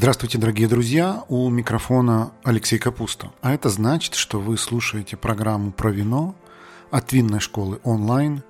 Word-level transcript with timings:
Здравствуйте, 0.00 0.38
дорогие 0.38 0.66
друзья! 0.66 1.24
У 1.28 1.50
микрофона 1.50 2.32
Алексей 2.42 2.78
Капуста. 2.78 3.32
А 3.42 3.52
это 3.52 3.68
значит, 3.68 4.14
что 4.14 4.40
вы 4.40 4.56
слушаете 4.56 5.18
программу 5.18 5.72
про 5.72 5.90
вино 5.90 6.34
от 6.90 7.12
винной 7.12 7.40
школы 7.40 7.80
онлайн 7.84 8.42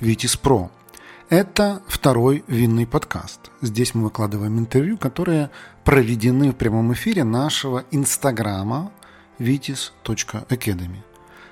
«Витис 0.00 0.36
Про». 0.36 0.68
Это 1.28 1.80
второй 1.86 2.42
винный 2.48 2.88
подкаст. 2.88 3.38
Здесь 3.62 3.94
мы 3.94 4.02
выкладываем 4.02 4.58
интервью, 4.58 4.98
которые 4.98 5.50
проведены 5.84 6.50
в 6.50 6.56
прямом 6.56 6.92
эфире 6.92 7.22
нашего 7.22 7.84
инстаграма 7.92 8.90
vitis.academy. 9.38 11.04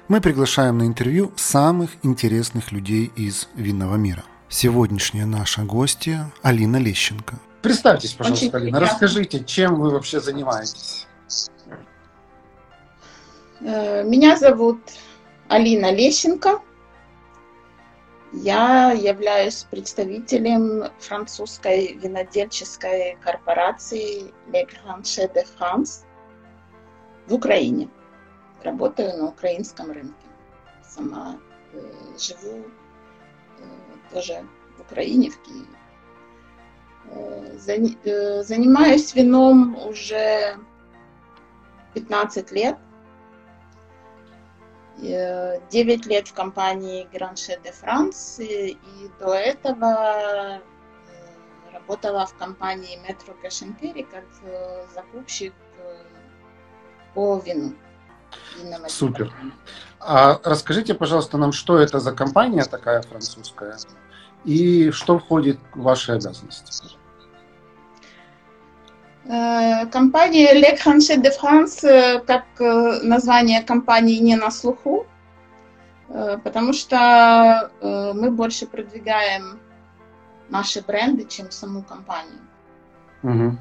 Мы 0.09 0.21
приглашаем 0.21 0.79
на 0.79 0.83
интервью 0.89 1.33
самых 1.37 1.93
интересных 2.03 2.73
людей 2.73 3.13
из 3.15 3.49
винного 3.55 3.95
мира. 3.95 4.25
Сегодняшняя 4.49 5.27
наша 5.27 5.63
гостья 5.63 6.33
Алина 6.43 6.79
Лещенко– 6.79 7.39
Представьтесь, 7.65 8.13
пожалуйста, 8.13 8.45
Очень 8.45 8.57
Алина, 8.57 8.79
приятно. 8.79 8.81
расскажите, 8.93 9.43
чем 9.43 9.81
вы 9.81 9.89
вообще 9.89 10.21
занимаетесь? 10.21 11.07
Э, 13.63 14.05
меня 14.05 14.37
зовут 14.37 14.81
Алина 15.49 15.91
Лещенко. 15.91 16.61
Я 18.35 18.93
являюсь 18.93 19.67
представителем 19.71 20.91
французской 20.99 21.95
винодельческой 21.95 23.17
корпорации 23.23 24.35
Le 24.53 24.67
Grange 24.69 25.33
de 25.33 25.47
France 25.59 26.05
в 27.27 27.33
Украине. 27.33 27.89
Работаю 28.63 29.17
на 29.17 29.29
украинском 29.29 29.91
рынке. 29.91 30.27
Сама 30.87 31.39
э, 31.73 31.79
живу 32.19 32.67
э, 33.59 34.13
тоже 34.13 34.45
в 34.77 34.83
Украине, 34.83 35.31
в 35.31 35.41
Киеве. 35.41 35.74
Э, 37.67 38.43
занимаюсь 38.43 39.15
вином 39.15 39.77
уже 39.87 40.57
15 41.95 42.51
лет. 42.53 42.77
9 44.99 46.07
э, 46.07 46.09
лет 46.09 46.29
в 46.29 46.35
компании 46.35 47.09
Granche 47.13 47.61
de 47.63 47.73
France 47.73 48.43
и 48.45 48.79
до 49.19 49.35
этого 49.35 50.59
э, 50.59 50.61
работала 51.73 52.27
в 52.27 52.35
компании 52.37 52.99
Metro 53.09 53.35
Cash 53.43 53.67
Carry 53.81 54.07
как 54.11 54.25
закупщик 54.95 55.55
по 57.15 57.39
вину. 57.39 57.75
Супер. 58.89 59.33
А 60.01 60.41
расскажите, 60.45 60.95
пожалуйста, 60.95 61.39
нам, 61.39 61.53
что 61.53 61.79
это 61.79 61.99
за 61.99 62.13
компания 62.13 62.65
такая 62.65 63.03
французская 63.03 63.77
и 64.45 64.91
что 64.91 65.19
входит 65.19 65.59
в 65.75 65.83
ваши 65.83 66.13
обязанности? 66.13 66.97
Э, 69.27 69.87
компания 69.87 70.55
Le 70.55 70.77
Crochet 70.77 71.17
de 71.17 71.31
France, 71.31 71.83
э, 71.83 72.21
как 72.21 72.45
э, 72.59 73.01
название 73.03 73.63
компании 73.63 74.19
не 74.19 74.37
на 74.37 74.51
слуху, 74.51 75.07
потому 76.45 76.75
что 76.75 77.71
мы 77.81 78.31
больше 78.31 78.67
продвигаем 78.67 79.59
наши 80.49 80.83
бренды, 80.83 81.25
чем 81.25 81.51
саму 81.51 81.83
компанию. 81.83 82.41
Угу. 83.23 83.59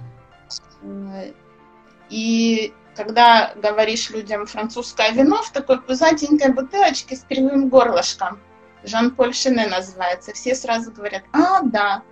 И 2.09 2.73
когда 2.95 3.53
говоришь 3.55 4.09
людям 4.11 4.45
французское 4.45 5.11
вино 5.13 5.41
в 5.41 5.51
такой 5.51 5.81
пузатенькой 5.81 6.53
бутылочке 6.53 7.15
с 7.15 7.21
первым 7.21 7.69
горлышком, 7.69 8.39
Жан-Поль 8.83 9.33
Шене 9.33 9.67
называется, 9.67 10.33
все 10.33 10.55
сразу 10.55 10.91
говорят, 10.91 11.23
а, 11.33 11.61
да, 11.61 12.03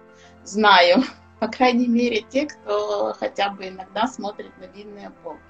знаю 0.43 1.03
по 1.41 1.47
крайней 1.47 1.87
мере, 1.87 2.21
те, 2.21 2.45
кто 2.45 3.15
хотя 3.19 3.49
бы 3.49 3.67
иногда 3.67 4.05
смотрит 4.05 4.55
на 4.59 4.65
винные 4.65 5.09
полки. 5.23 5.41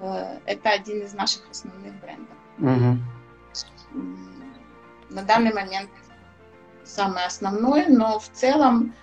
Э, 0.00 0.38
это 0.44 0.68
один 0.68 1.02
из 1.02 1.14
наших 1.14 1.48
основных 1.50 1.94
брендов. 2.02 2.36
Угу. 2.58 2.98
На 5.08 5.22
данный 5.22 5.54
момент 5.54 5.88
самый 6.84 7.24
основной, 7.24 7.86
но 7.86 8.18
в 8.18 8.28
целом 8.28 8.94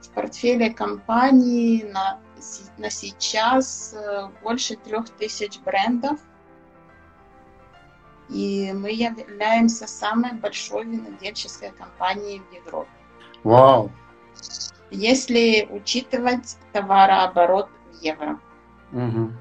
в 0.00 0.08
портфеле 0.12 0.70
компании 0.70 1.82
на, 1.82 2.18
на 2.78 2.88
сейчас 2.88 3.92
э, 3.92 4.30
больше 4.42 4.76
трех 4.76 5.10
тысяч 5.10 5.60
брендов. 5.60 6.18
И 8.32 8.72
мы 8.72 8.90
являемся 8.90 9.86
самой 9.86 10.32
большой 10.32 10.84
винодельческой 10.84 11.70
компанией 11.70 12.40
в 12.50 12.54
Европе. 12.54 12.90
Вау! 13.44 13.90
если 14.92 15.66
учитывать 15.70 16.56
товарооборот 16.72 17.68
в 17.92 18.02
евро. 18.02 18.38
Угу. 18.92 19.32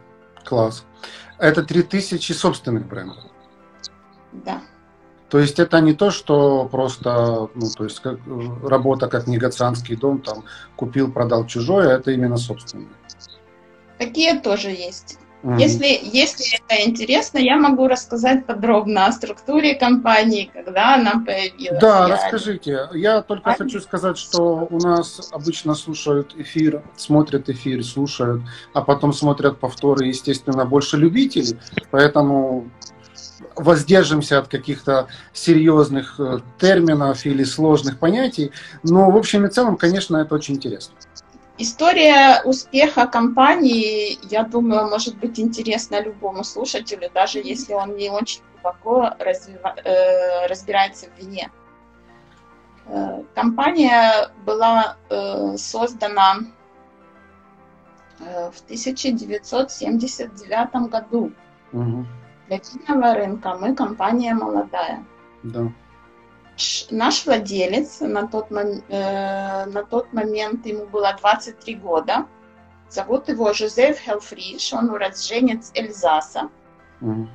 Класс. 0.45 0.85
Это 1.37 1.63
3000 1.63 2.31
собственных 2.31 2.87
брендов? 2.87 3.17
Да. 4.31 4.61
То 5.29 5.39
есть 5.39 5.59
это 5.59 5.79
не 5.79 5.93
то, 5.93 6.11
что 6.11 6.67
просто, 6.69 7.49
ну, 7.55 7.69
то 7.69 7.83
есть 7.83 7.99
как, 7.99 8.19
работа 8.63 9.07
как 9.07 9.27
негацианский 9.27 9.95
дом, 9.95 10.21
там 10.21 10.43
купил, 10.75 11.11
продал 11.11 11.45
чужое, 11.45 11.89
это 11.89 12.11
именно 12.11 12.37
собственное. 12.37 12.89
Такие 13.97 14.39
тоже 14.39 14.69
есть. 14.69 15.19
Mm-hmm. 15.43 15.59
Если, 15.59 15.99
если 16.03 16.45
это 16.55 16.87
интересно, 16.87 17.39
я 17.39 17.57
могу 17.57 17.87
рассказать 17.87 18.45
подробно 18.45 19.07
о 19.07 19.11
структуре 19.11 19.75
компании, 19.75 20.51
когда 20.53 20.95
она 20.95 21.23
появилась. 21.25 21.79
Да, 21.81 22.07
я... 22.07 22.13
расскажите. 22.15 22.89
Я 22.93 23.21
только 23.21 23.51
а... 23.51 23.55
хочу 23.55 23.79
сказать, 23.81 24.17
что 24.17 24.67
у 24.69 24.77
нас 24.77 25.29
обычно 25.31 25.73
слушают 25.73 26.35
эфир, 26.37 26.83
смотрят 26.95 27.49
эфир, 27.49 27.83
слушают, 27.83 28.43
а 28.73 28.81
потом 28.81 29.13
смотрят 29.13 29.59
повторы, 29.59 30.07
естественно, 30.07 30.65
больше 30.65 30.97
любителей, 30.97 31.57
поэтому 31.89 32.69
воздержимся 33.55 34.39
от 34.39 34.47
каких-то 34.47 35.07
серьезных 35.33 36.19
э, 36.19 36.39
терминов 36.59 37.25
или 37.25 37.43
сложных 37.43 37.99
понятий. 37.99 38.51
Но 38.83 39.09
в 39.11 39.17
общем 39.17 39.45
и 39.45 39.49
целом, 39.49 39.77
конечно, 39.77 40.17
это 40.17 40.35
очень 40.35 40.55
интересно. 40.55 40.95
История 41.61 42.41
успеха 42.43 43.05
компании, 43.05 44.17
я 44.31 44.43
думаю, 44.43 44.89
может 44.89 45.19
быть 45.19 45.39
интересна 45.39 46.01
любому 46.01 46.43
слушателю, 46.43 47.11
даже 47.13 47.37
если 47.37 47.73
он 47.73 47.95
не 47.97 48.09
очень 48.09 48.41
глубоко 48.53 49.11
развива, 49.19 49.75
э, 49.85 50.47
разбирается 50.47 51.05
в 51.05 51.15
вине. 51.19 51.51
Э, 52.87 53.21
компания 53.35 54.31
была 54.43 54.97
э, 55.11 55.55
создана 55.57 56.37
э, 58.19 58.49
в 58.49 58.59
1979 58.61 60.89
году. 60.89 61.31
Угу. 61.73 62.05
Для 62.47 62.57
винного 62.57 63.13
рынка 63.13 63.53
мы 63.53 63.75
компания 63.75 64.33
молодая. 64.33 65.05
Да 65.43 65.71
наш 66.89 67.25
владелец 67.25 67.99
на 68.01 68.27
тот, 68.27 68.47
э, 68.51 69.65
на 69.65 69.83
тот 69.83 70.13
момент 70.13 70.65
ему 70.65 70.85
было 70.85 71.15
23 71.19 71.75
года. 71.75 72.25
Зовут 72.89 73.29
его 73.29 73.53
Жозеф 73.53 73.99
Хелфриш, 73.99 74.73
он 74.73 74.89
уроженец 74.89 75.71
Эльзаса. 75.73 76.49
Mm. 77.01 77.27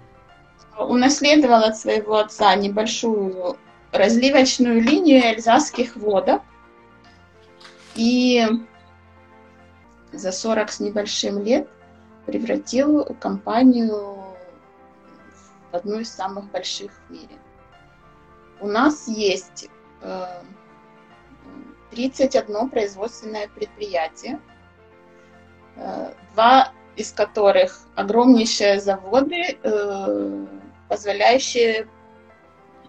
Унаследовал 0.78 1.64
от 1.64 1.78
своего 1.78 2.16
отца 2.16 2.54
небольшую 2.54 3.56
разливочную 3.92 4.82
линию 4.82 5.22
эльзасских 5.24 5.96
водок. 5.96 6.42
И 7.94 8.46
за 10.12 10.32
40 10.32 10.70
с 10.70 10.80
небольшим 10.80 11.42
лет 11.42 11.68
превратил 12.26 13.04
компанию 13.20 14.24
в 15.72 15.74
одну 15.74 16.00
из 16.00 16.12
самых 16.12 16.50
больших 16.50 16.90
в 16.92 17.12
мире 17.12 17.36
у 18.60 18.66
нас 18.66 19.08
есть 19.08 19.68
31 21.90 22.56
э, 22.56 22.68
производственное 22.68 23.48
предприятие, 23.48 24.40
э, 25.76 26.12
два 26.34 26.72
из 26.96 27.12
которых 27.12 27.80
огромнейшие 27.94 28.80
заводы, 28.80 29.58
э, 29.62 30.46
позволяющие 30.88 31.88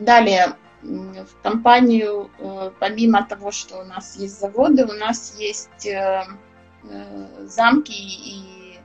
Далее, 0.00 0.54
в 0.82 1.42
компанию, 1.42 2.30
э, 2.38 2.72
помимо 2.78 3.24
того, 3.24 3.50
что 3.50 3.80
у 3.80 3.84
нас 3.84 4.16
есть 4.16 4.38
заводы, 4.40 4.84
у 4.84 4.92
нас 4.92 5.38
есть 5.38 5.86
э, 5.86 6.24
э, 6.84 7.46
замки 7.46 7.92
и 7.92 8.80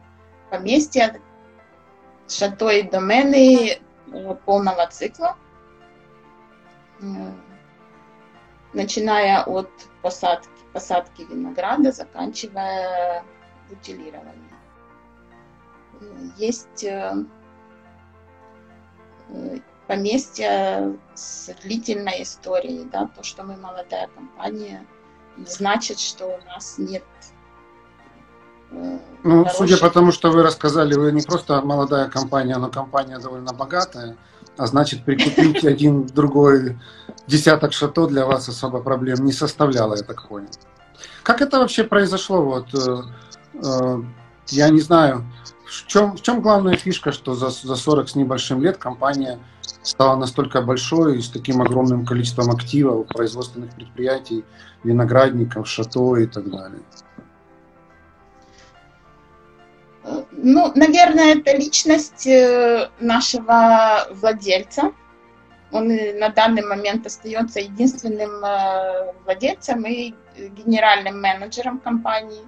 поместья, 0.51 1.19
шато 2.27 2.69
и 2.69 2.83
домены 2.83 3.79
полного 4.45 4.87
цикла, 4.87 5.35
начиная 8.73 9.43
от 9.43 9.69
посадки, 10.01 10.49
посадки 10.73 11.23
винограда, 11.23 11.91
заканчивая 11.91 13.23
бутилированием. 13.69 14.55
Есть 16.37 16.85
поместья 19.87 20.93
с 21.15 21.49
длительной 21.63 22.23
историей, 22.23 22.87
да, 22.91 23.09
то, 23.15 23.23
что 23.23 23.43
мы 23.43 23.55
молодая 23.57 24.09
компания, 24.13 24.85
не 25.37 25.45
значит, 25.45 25.99
что 25.99 26.25
у 26.25 26.45
нас 26.47 26.75
нет 26.77 27.03
э, 28.71 28.99
ну, 29.23 29.45
хороших... 29.45 29.57
судя 29.57 29.77
по 29.77 29.89
тому, 29.89 30.11
что 30.11 30.31
вы 30.31 30.43
рассказали, 30.43 30.95
вы 30.95 31.11
не 31.11 31.21
просто 31.21 31.61
молодая 31.61 32.09
компания, 32.09 32.57
но 32.57 32.69
компания 32.69 33.17
довольно 33.19 33.53
богатая, 33.53 34.17
а 34.57 34.67
значит, 34.67 35.05
прикупить 35.05 35.63
один 35.65 36.05
другой 36.05 36.77
десяток 37.27 37.73
шато 37.73 38.07
для 38.07 38.25
вас 38.25 38.49
особо 38.49 38.81
проблем 38.81 39.25
не 39.25 39.31
составляло, 39.31 39.95
я 39.95 40.03
так 40.03 40.27
понял. 40.27 40.49
Как 41.23 41.41
это 41.41 41.59
вообще 41.59 41.83
произошло? 41.83 42.41
Вот, 42.41 42.73
э, 42.73 43.01
э, 43.53 44.03
я 44.49 44.69
не 44.69 44.81
знаю, 44.81 45.25
в 45.65 45.87
чем, 45.87 46.15
в 46.15 46.21
чем 46.21 46.41
главная 46.41 46.75
фишка, 46.75 47.11
что 47.11 47.35
за, 47.35 47.49
за 47.49 47.75
40 47.75 48.09
с 48.09 48.15
небольшим 48.15 48.61
лет 48.61 48.77
компания 48.77 49.39
стала 49.83 50.15
настолько 50.15 50.61
большой 50.61 51.17
и 51.17 51.21
с 51.21 51.29
таким 51.29 51.61
огромным 51.61 52.05
количеством 52.05 52.49
активов, 52.51 53.07
производственных 53.07 53.73
предприятий, 53.75 54.43
виноградников, 54.83 55.67
шато 55.67 56.17
и 56.17 56.25
так 56.27 56.49
далее? 56.49 56.81
Ну, 60.31 60.71
наверное, 60.75 61.35
это 61.35 61.57
личность 61.57 62.27
э, 62.27 62.89
нашего 62.99 64.07
владельца. 64.11 64.93
Он 65.71 65.87
на 65.87 66.29
данный 66.29 66.63
момент 66.63 67.05
остается 67.05 67.59
единственным 67.59 68.43
э, 68.45 69.13
владельцем 69.25 69.85
и 69.85 70.13
генеральным 70.37 71.21
менеджером 71.21 71.79
компании. 71.79 72.45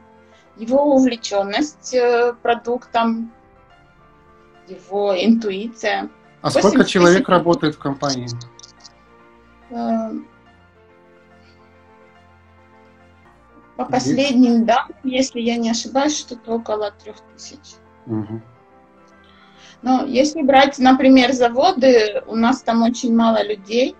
Его 0.58 0.96
увлеченность 0.96 1.94
э, 1.94 2.34
продуктом, 2.42 3.34
его 4.68 5.14
интуиция– 5.18 6.10
а 6.42 6.52
сколько 6.52 6.86
человек 6.86 7.20
тысяч... 7.20 7.30
работает 7.30 7.76
в 7.76 7.80
компании? 7.80 8.28
Эм, 9.72 10.28
по 13.76 13.86
последним 13.86 14.66
данным, 14.66 14.98
если 15.04 15.40
я 15.40 15.58
не 15.58 15.70
ошибаюсь, 15.70 16.18
что-то 16.18 16.52
около 16.52 16.92
трех 16.92 17.18
тысяч. 17.34 17.76
Угу. 18.08 18.42
Но 19.82 20.06
если 20.06 20.42
брать, 20.42 20.78
например, 20.80 21.32
заводы, 21.32 22.22
у 22.28 22.36
нас 22.36 22.62
там 22.62 22.84
очень 22.84 23.16
мало 23.16 23.42
людей, 23.42 23.96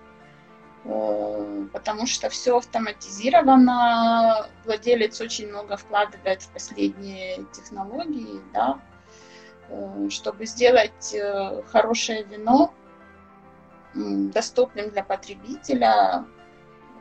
э, 0.84 1.66
потому 1.72 2.06
что 2.06 2.28
все 2.28 2.58
автоматизировано, 2.58 4.46
владелец 4.64 5.20
очень 5.20 5.48
много 5.48 5.78
вкладывает 5.78 6.42
в 6.42 6.48
последние 6.50 7.46
технологии, 7.52 8.40
да, 8.52 8.80
чтобы 10.10 10.46
сделать 10.46 11.14
э, 11.14 11.62
хорошее 11.68 12.24
вино 12.24 12.74
доступным 13.94 14.90
для 14.90 15.02
потребителя, 15.04 16.24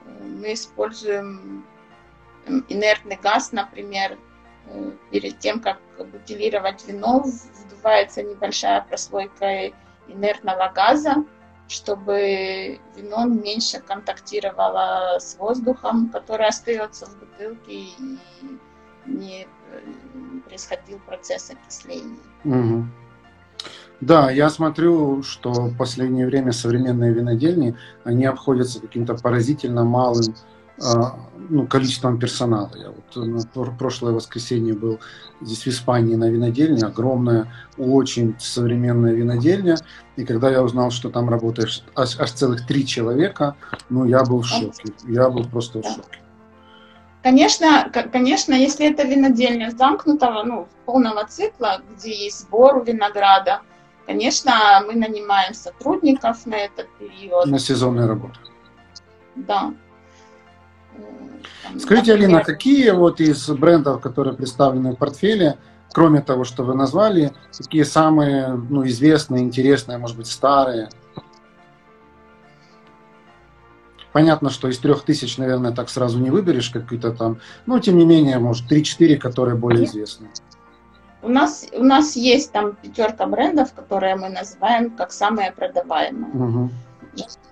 э, 0.06 0.24
мы 0.24 0.54
используем 0.54 1.66
инертный 2.68 3.18
газ, 3.22 3.52
например, 3.52 4.18
перед 5.12 5.40
тем, 5.40 5.60
как 5.62 5.80
бутилировать 5.98 6.88
вино, 6.88 7.24
вдувается 7.66 8.24
небольшая 8.24 8.82
прослойка 8.82 9.72
инертного 10.08 10.72
газа, 10.74 11.26
чтобы 11.68 12.80
вино 12.96 13.26
меньше 13.26 13.80
контактировало 13.80 15.20
с 15.20 15.36
воздухом, 15.38 16.10
который 16.10 16.48
остается 16.48 17.06
в 17.06 17.20
бутылке 17.20 17.72
и 17.72 17.94
не 19.10 19.48
происходил 20.48 21.00
процесс 21.06 21.52
окисления. 21.52 22.18
Угу. 22.44 22.86
Да, 24.02 24.32
я 24.32 24.50
смотрю, 24.50 25.24
что 25.24 25.52
в 25.52 25.78
последнее 25.78 26.26
время 26.26 26.54
современные 26.54 27.14
винодельни, 27.14 27.76
они 28.06 28.26
обходятся 28.26 28.80
каким-то 28.80 29.16
поразительно 29.16 29.84
малым 29.84 30.34
а, 30.82 31.20
ну, 31.50 31.68
количеством 31.68 32.18
персонала. 32.18 32.72
Я 32.76 32.92
вот 32.92 33.28
на 33.28 33.72
прошлое 33.72 34.14
воскресенье 34.14 34.74
был 34.74 35.00
здесь 35.42 35.64
в 35.64 35.68
Испании 35.68 36.16
на 36.16 36.30
винодельне, 36.30 36.86
огромная, 36.86 37.52
очень 37.78 38.36
современная 38.40 39.14
винодельня. 39.14 39.76
И 40.16 40.24
когда 40.24 40.50
я 40.50 40.64
узнал, 40.64 40.92
что 40.92 41.10
там 41.10 41.30
работает 41.30 41.84
аж, 41.96 42.18
аж 42.20 42.32
целых 42.32 42.66
три 42.66 42.86
человека, 42.86 43.56
ну, 43.90 44.06
я 44.06 44.24
был 44.24 44.42
в 44.42 44.48
шоке. 44.48 44.94
Я 45.08 45.30
был 45.30 45.44
просто 45.44 45.82
в 45.82 45.84
шоке. 45.84 46.20
Конечно, 47.22 47.92
конечно, 48.14 48.54
если 48.54 48.90
это 48.90 49.04
винодельня 49.04 49.72
замкнутого, 49.72 50.44
ну, 50.44 50.68
полного 50.86 51.26
цикла, 51.26 51.82
где 51.92 52.12
есть 52.12 52.42
сбор 52.42 52.84
винограда, 52.86 53.62
конечно, 54.06 54.82
мы 54.88 54.94
нанимаем 54.94 55.54
сотрудников 55.54 56.46
на 56.46 56.56
этот 56.56 56.88
период. 56.98 57.46
На 57.46 57.60
сезонные 57.60 58.08
работы. 58.08 58.40
Да. 59.36 59.74
Там, 61.64 61.80
Скажите, 61.80 62.14
например... 62.14 62.38
Алина, 62.38 62.44
какие 62.44 62.90
вот 62.92 63.20
из 63.20 63.50
брендов, 63.50 64.02
которые 64.02 64.36
представлены 64.36 64.94
в 64.94 64.96
портфеле, 64.96 65.58
кроме 65.92 66.22
того, 66.22 66.46
что 66.46 66.64
вы 66.64 66.74
назвали, 66.74 67.34
какие 67.58 67.84
самые 67.84 68.48
ну, 68.48 68.86
известные, 68.88 69.44
интересные, 69.44 69.98
может 69.98 70.16
быть, 70.16 70.28
старые? 70.28 70.90
Понятно, 74.12 74.50
что 74.50 74.68
из 74.68 74.80
трех 74.80 75.04
тысяч, 75.04 75.38
наверное, 75.38 75.72
так 75.72 75.90
сразу 75.90 76.20
не 76.20 76.30
выберешь 76.30 76.70
какие-то 76.70 77.12
там, 77.12 77.40
но 77.66 77.80
тем 77.80 77.98
не 77.98 78.06
менее, 78.06 78.40
может, 78.40 78.72
3-4, 78.72 79.18
которые 79.18 79.56
более 79.56 79.86
известны. 79.86 80.28
У 81.22 81.30
нас, 81.30 81.68
у 81.74 81.84
нас 81.84 82.16
есть 82.16 82.52
там 82.52 82.76
пятерка 82.76 83.26
брендов, 83.28 83.74
которые 83.74 84.16
мы 84.16 84.30
называем 84.30 84.90
как 84.92 85.12
самые 85.12 85.52
продаваемые. 85.52 86.32
Угу. 86.34 86.70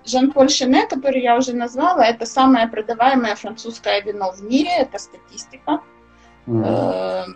Жан-Поль 0.05 0.49
Шене, 0.49 0.87
который 0.87 1.21
я 1.21 1.37
уже 1.37 1.53
назвала, 1.53 2.05
это 2.05 2.25
самое 2.25 2.67
продаваемое 2.67 3.35
французское 3.35 4.01
вино 4.01 4.31
в 4.31 4.41
мире, 4.41 4.71
это 4.79 4.97
статистика. 4.97 5.81
Угу 6.47 7.35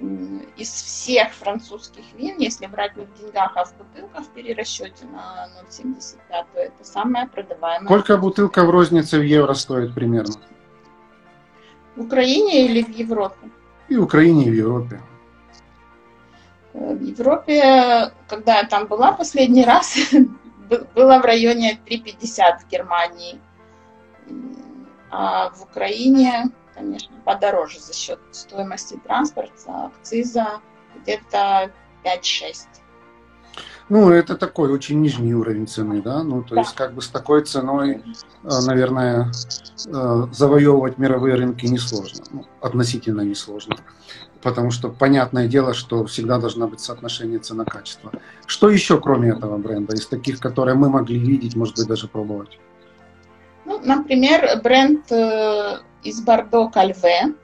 из 0.00 0.68
всех 0.68 1.32
французских 1.32 2.04
вин, 2.16 2.36
если 2.38 2.66
брать 2.66 2.96
не 2.96 3.04
в 3.04 3.14
деньгах, 3.14 3.52
а 3.56 3.64
в 3.64 3.74
бутылках 3.76 4.24
в 4.24 4.28
перерасчете 4.28 5.06
на 5.06 5.48
0,75, 5.68 6.44
то 6.52 6.60
это 6.60 6.84
самое 6.84 7.26
продаваемое. 7.26 7.86
Сколько 7.86 8.16
бутылка 8.16 8.64
в 8.64 8.70
рознице 8.70 9.18
в 9.18 9.22
евро 9.22 9.54
стоит 9.54 9.94
примерно? 9.94 10.34
В 11.96 12.02
Украине 12.02 12.66
или 12.66 12.82
в 12.82 12.90
Европе? 12.90 13.50
И 13.88 13.96
в 13.96 14.04
Украине, 14.04 14.44
и 14.44 14.50
в 14.50 14.54
Европе. 14.54 15.00
Э, 16.74 16.94
в 16.94 17.02
Европе, 17.02 18.12
когда 18.28 18.58
я 18.58 18.64
там 18.64 18.86
была 18.86 19.12
последний 19.12 19.64
раз, 19.64 19.96
было 20.94 21.18
в 21.18 21.24
районе 21.24 21.80
3,50 21.86 22.60
в 22.60 22.70
Германии. 22.70 23.40
А 25.10 25.50
в 25.50 25.62
Украине 25.62 26.50
конечно, 26.74 27.14
подороже 27.24 27.80
за 27.80 27.94
счет 27.94 28.20
стоимости 28.30 29.00
транспорта, 29.04 29.86
акциза, 29.86 30.60
где-то 31.02 31.70
5-6. 32.04 32.66
Ну, 33.88 34.10
это 34.10 34.36
такой 34.36 34.70
очень 34.70 35.00
нижний 35.00 35.34
уровень 35.34 35.66
цены, 35.66 36.02
да? 36.02 36.22
Ну, 36.22 36.42
то 36.42 36.54
да. 36.54 36.60
есть, 36.60 36.74
как 36.74 36.92
бы 36.92 37.00
с 37.00 37.08
такой 37.08 37.42
ценой, 37.44 38.02
э, 38.44 38.48
наверное, 38.66 39.32
э, 39.86 40.26
завоевывать 40.30 40.98
мировые 40.98 41.36
рынки 41.36 41.64
несложно. 41.64 42.24
Ну, 42.30 42.44
относительно 42.60 43.22
несложно. 43.22 43.76
Потому 44.42 44.70
что 44.70 44.90
понятное 44.90 45.48
дело, 45.48 45.72
что 45.72 46.04
всегда 46.04 46.38
должна 46.38 46.66
быть 46.66 46.80
соотношение 46.80 47.38
цена-качество. 47.38 48.12
Что 48.46 48.68
еще, 48.68 49.00
кроме 49.00 49.30
этого 49.30 49.56
бренда, 49.56 49.96
из 49.96 50.06
таких, 50.06 50.38
которые 50.38 50.74
мы 50.74 50.90
могли 50.90 51.18
видеть, 51.18 51.56
может 51.56 51.76
быть, 51.76 51.86
даже 51.86 52.08
пробовать? 52.08 52.58
Ну, 53.64 53.80
например, 53.80 54.60
бренд 54.62 55.10
э, 55.10 55.78
из 56.02 56.20
Бордо 56.20 56.68
Кальве. 56.68 57.34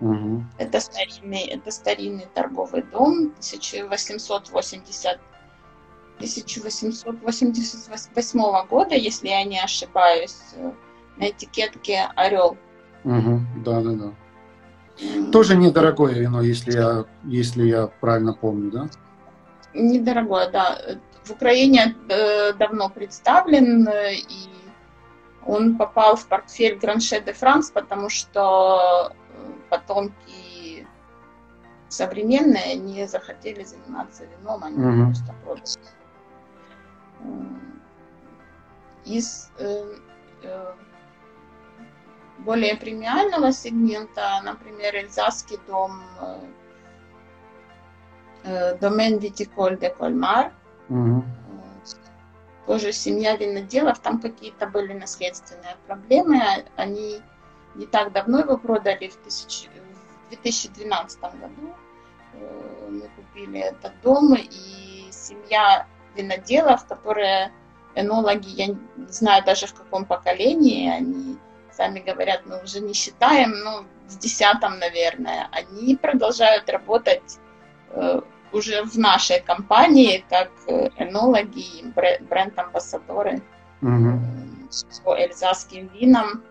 Угу. 0.00 0.42
Это, 0.58 0.80
старинный, 0.80 1.46
это 1.46 1.70
старинный 1.70 2.26
торговый 2.34 2.82
дом 2.82 3.32
1880 3.38 5.20
1888 6.16 8.66
года, 8.68 8.94
если 8.94 9.28
я 9.28 9.44
не 9.44 9.62
ошибаюсь, 9.62 10.38
на 11.16 11.28
этикетке 11.28 12.08
орел. 12.16 12.56
Угу, 13.04 13.40
да, 13.64 13.82
да, 13.82 13.92
да. 13.92 14.12
Тоже 15.30 15.56
недорогое 15.56 16.14
вино, 16.14 16.40
если 16.40 16.72
я, 16.72 17.04
если 17.24 17.64
я 17.64 17.86
правильно 17.86 18.32
помню, 18.32 18.70
да? 18.70 18.88
недорогое, 19.76 20.50
да. 20.50 20.78
В 21.24 21.32
Украине 21.32 21.94
э, 22.08 22.52
давно 22.54 22.88
представлен, 22.88 23.88
э, 23.88 24.14
и 24.14 24.48
он 25.46 25.76
попал 25.76 26.16
в 26.16 26.26
портфель 26.26 26.78
Гранше 26.78 27.20
де 27.20 27.32
Франс, 27.32 27.70
потому 27.70 28.08
что 28.08 29.12
э, 29.12 29.52
потомки 29.70 30.86
современные 31.88 32.74
не 32.74 33.06
захотели 33.06 33.62
заниматься 33.62 34.24
вином, 34.24 34.64
они 34.64 34.84
угу. 34.84 35.06
просто 35.06 35.34
продали. 35.44 35.64
Из 39.04 39.52
э, 39.58 39.84
э, 40.42 40.72
более 42.38 42.76
премиального 42.76 43.52
сегмента, 43.52 44.40
например, 44.42 44.96
Эльзасский 44.96 45.58
дом 45.66 46.02
Домен 48.80 49.18
Витиколь 49.18 49.76
де 49.78 49.90
Кольмар. 49.90 50.52
Тоже 52.66 52.92
семья 52.92 53.36
виноделов, 53.36 54.00
там 54.00 54.20
какие-то 54.20 54.66
были 54.66 54.92
наследственные 54.92 55.76
проблемы. 55.86 56.64
Они 56.76 57.20
не 57.74 57.86
так 57.86 58.12
давно 58.12 58.40
его 58.40 58.58
продали, 58.58 59.08
в, 59.08 59.16
тысяч... 59.16 59.68
в 60.26 60.28
2012 60.30 61.20
году. 61.20 61.74
Э, 62.34 62.88
мы 62.90 63.08
купили 63.16 63.60
этот 63.60 63.92
дом, 64.02 64.34
и 64.34 65.08
семья 65.10 65.86
виноделов, 66.16 66.86
которые 66.86 67.52
энологи, 67.94 68.48
я 68.48 68.66
не 68.66 68.78
знаю 69.08 69.44
даже 69.44 69.66
в 69.66 69.74
каком 69.74 70.04
поколении, 70.04 70.90
они 70.90 71.38
сами 71.70 72.00
говорят, 72.00 72.46
мы 72.46 72.62
уже 72.62 72.80
не 72.80 72.94
считаем, 72.94 73.50
ну, 73.50 73.86
в 74.08 74.18
десятом, 74.18 74.78
наверное, 74.78 75.48
они 75.52 75.96
продолжают 75.96 76.68
работать 76.70 77.38
э, 77.90 78.20
уже 78.52 78.82
в 78.82 78.96
нашей 78.98 79.40
компании 79.40 80.24
как 80.28 80.50
э, 80.66 80.88
энологи, 80.98 81.84
бренд-амбассадоры 82.28 83.42
угу. 83.82 84.20
по 85.04 85.16
эльзасским 85.16 85.88
винам. 85.88 86.42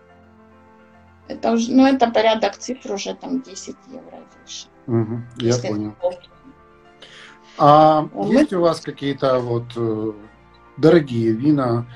Это 1.28 1.52
уже, 1.52 1.72
ну, 1.72 1.86
это 1.86 2.10
порядок 2.10 2.56
цифр 2.56 2.92
уже 2.92 3.14
там 3.14 3.42
10 3.42 3.76
евро 3.88 4.18
выше. 4.42 4.68
Угу, 4.86 5.22
я 5.38 5.58
понял. 5.58 5.94
А 7.58 8.02
Мы... 8.12 8.34
есть 8.34 8.52
у 8.52 8.60
вас 8.60 8.80
какие-то 8.80 9.40
вот 9.40 9.64
э, 9.76 10.12
дорогие 10.76 11.32
вина, 11.32 11.86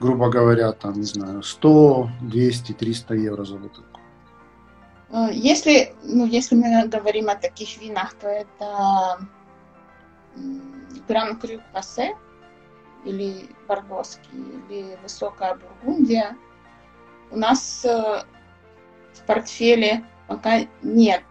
грубо 0.00 0.30
говоря, 0.30 0.72
там, 0.72 0.94
не 0.94 1.02
знаю, 1.02 1.42
100, 1.42 2.10
200, 2.22 2.72
300 2.72 3.14
евро 3.14 3.44
за 3.44 3.56
бутылку? 3.56 4.00
Если, 5.32 5.94
ну, 6.04 6.26
если 6.26 6.54
мы 6.54 6.86
говорим 6.86 7.30
о 7.30 7.34
таких 7.34 7.80
винах, 7.80 8.12
то 8.14 8.28
это 8.28 9.18
Гран 11.06 11.38
Крю 11.38 11.60
Пассе 11.72 12.16
или 13.04 13.48
Бордоский, 13.66 14.62
или 14.68 14.98
Высокая 15.02 15.54
Бургундия. 15.56 16.36
У 17.30 17.36
нас 17.36 17.84
э, 17.84 18.22
в 19.14 19.26
портфеле 19.26 20.04
пока 20.26 20.60
нет 20.82 21.22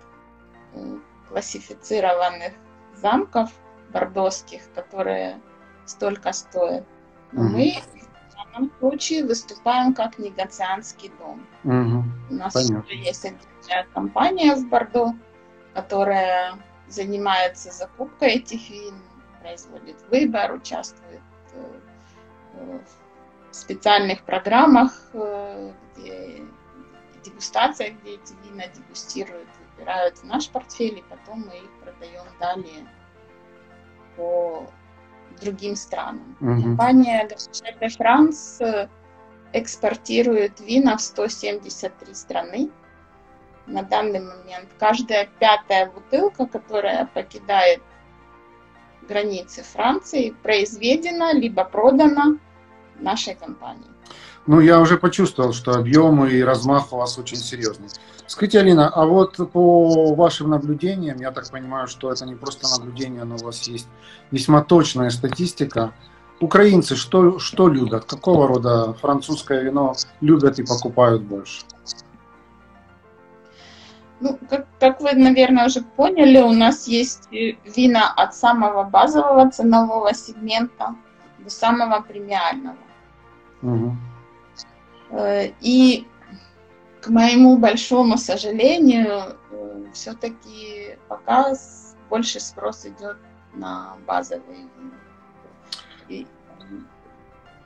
э, 0.73 0.97
классифицированных 1.29 2.53
замков 2.95 3.51
бордоских, 3.91 4.61
которые 4.73 5.39
столько 5.85 6.33
стоят. 6.33 6.85
Но 7.31 7.43
угу. 7.43 7.49
мы 7.49 7.75
в 8.31 8.35
данном 8.35 8.71
случае 8.79 9.25
выступаем 9.25 9.93
как 9.93 10.17
негацианский 10.19 11.11
дом. 11.19 11.45
Угу. 11.63 12.03
У 12.31 12.33
нас 12.33 12.53
Понятно. 12.53 12.91
есть 12.91 13.25
отдельная 13.25 13.87
компания 13.93 14.55
в 14.55 14.67
Бордо, 14.67 15.13
которая 15.73 16.57
занимается 16.87 17.71
закупкой 17.71 18.35
этих 18.35 18.69
вин, 18.69 18.95
производит 19.41 19.97
выбор, 20.09 20.53
участвует 20.53 21.21
э, 21.53 22.79
в 23.51 23.55
специальных 23.55 24.23
программах, 24.23 24.93
э, 25.13 25.71
где 25.95 26.43
дегустация, 27.23 27.91
где 27.91 28.15
эти 28.15 28.33
вина 28.43 28.67
дегустируют, 28.67 29.49
выбирают 29.75 30.17
в 30.17 30.23
наш 30.23 30.49
портфель, 30.49 30.99
и 30.99 31.03
потом 31.09 31.41
мы 31.47 31.57
их 31.57 31.71
продаем 31.83 32.25
далее 32.39 32.87
по 34.15 34.67
другим 35.41 35.75
странам. 35.75 36.35
Угу. 36.41 36.61
Компания 36.61 37.27
Гашете 37.27 37.89
Франс 37.97 38.61
э, 38.61 38.89
экспортирует 39.53 40.59
вина 40.59 40.97
в 40.97 41.01
173 41.01 42.13
страны 42.13 42.71
на 43.67 43.83
данный 43.83 44.19
момент 44.19 44.69
каждая 44.79 45.29
пятая 45.39 45.91
бутылка, 45.91 46.45
которая 46.45 47.05
покидает 47.13 47.81
границы 49.07 49.63
Франции, 49.63 50.35
произведена 50.43 51.33
либо 51.33 51.63
продана 51.63 52.37
нашей 52.99 53.35
компанией. 53.35 53.91
Ну, 54.47 54.61
я 54.61 54.79
уже 54.79 54.97
почувствовал, 54.97 55.53
что 55.53 55.73
объемы 55.73 56.31
и 56.31 56.41
размах 56.41 56.93
у 56.93 56.97
вас 56.97 57.17
очень 57.17 57.37
серьезный. 57.37 57.89
Скажите, 58.27 58.59
Алина, 58.59 58.89
а 58.89 59.05
вот 59.05 59.35
по 59.51 60.15
вашим 60.15 60.49
наблюдениям, 60.49 61.17
я 61.19 61.31
так 61.31 61.49
понимаю, 61.49 61.87
что 61.87 62.11
это 62.11 62.25
не 62.25 62.35
просто 62.35 62.67
наблюдение, 62.69 63.23
но 63.25 63.35
у 63.35 63.45
вас 63.45 63.67
есть 63.67 63.87
весьма 64.31 64.63
точная 64.63 65.09
статистика. 65.09 65.93
Украинцы 66.39 66.95
что, 66.95 67.39
что 67.39 67.67
любят? 67.67 68.05
Какого 68.05 68.47
рода 68.47 68.93
французское 68.93 69.61
вино 69.61 69.95
любят 70.21 70.59
и 70.59 70.65
покупают 70.65 71.23
больше? 71.23 71.63
Ну, 74.19 74.39
как, 74.49 74.65
как 74.79 75.01
вы, 75.01 75.13
наверное, 75.13 75.67
уже 75.67 75.81
поняли, 75.81 76.39
у 76.41 76.51
нас 76.51 76.87
есть 76.87 77.29
вина 77.31 78.11
от 78.15 78.33
самого 78.35 78.83
базового 78.83 79.49
ценового 79.51 80.13
сегмента 80.13 80.95
до 81.39 81.49
самого 81.49 82.01
премиального. 82.01 82.77
Угу. 83.61 83.95
И 85.61 86.07
к 87.01 87.09
моему 87.09 87.57
большому 87.57 88.17
сожалению, 88.17 89.37
э, 89.51 89.85
все-таки 89.93 90.97
пока 91.07 91.53
больше 92.09 92.39
спрос 92.39 92.85
идет 92.85 93.17
на 93.53 93.95
базовые 94.05 94.67
вина. 96.07 96.27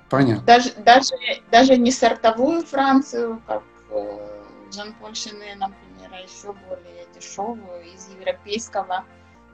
Понятно. 0.09 0.43
Даже, 0.45 0.73
даже, 0.73 1.13
даже 1.51 1.77
не 1.77 1.91
сортовую 1.91 2.63
Францию, 2.63 3.41
как 3.47 3.63
э, 3.91 4.43
Жан-Поль 4.73 5.15
Шене, 5.15 5.55
например, 5.55 5.90
например, 6.11 6.13
а 6.13 6.17
еще 6.17 6.53
более 6.53 7.07
дешевую 7.13 7.83
из 7.93 8.09
европейского, 8.09 9.05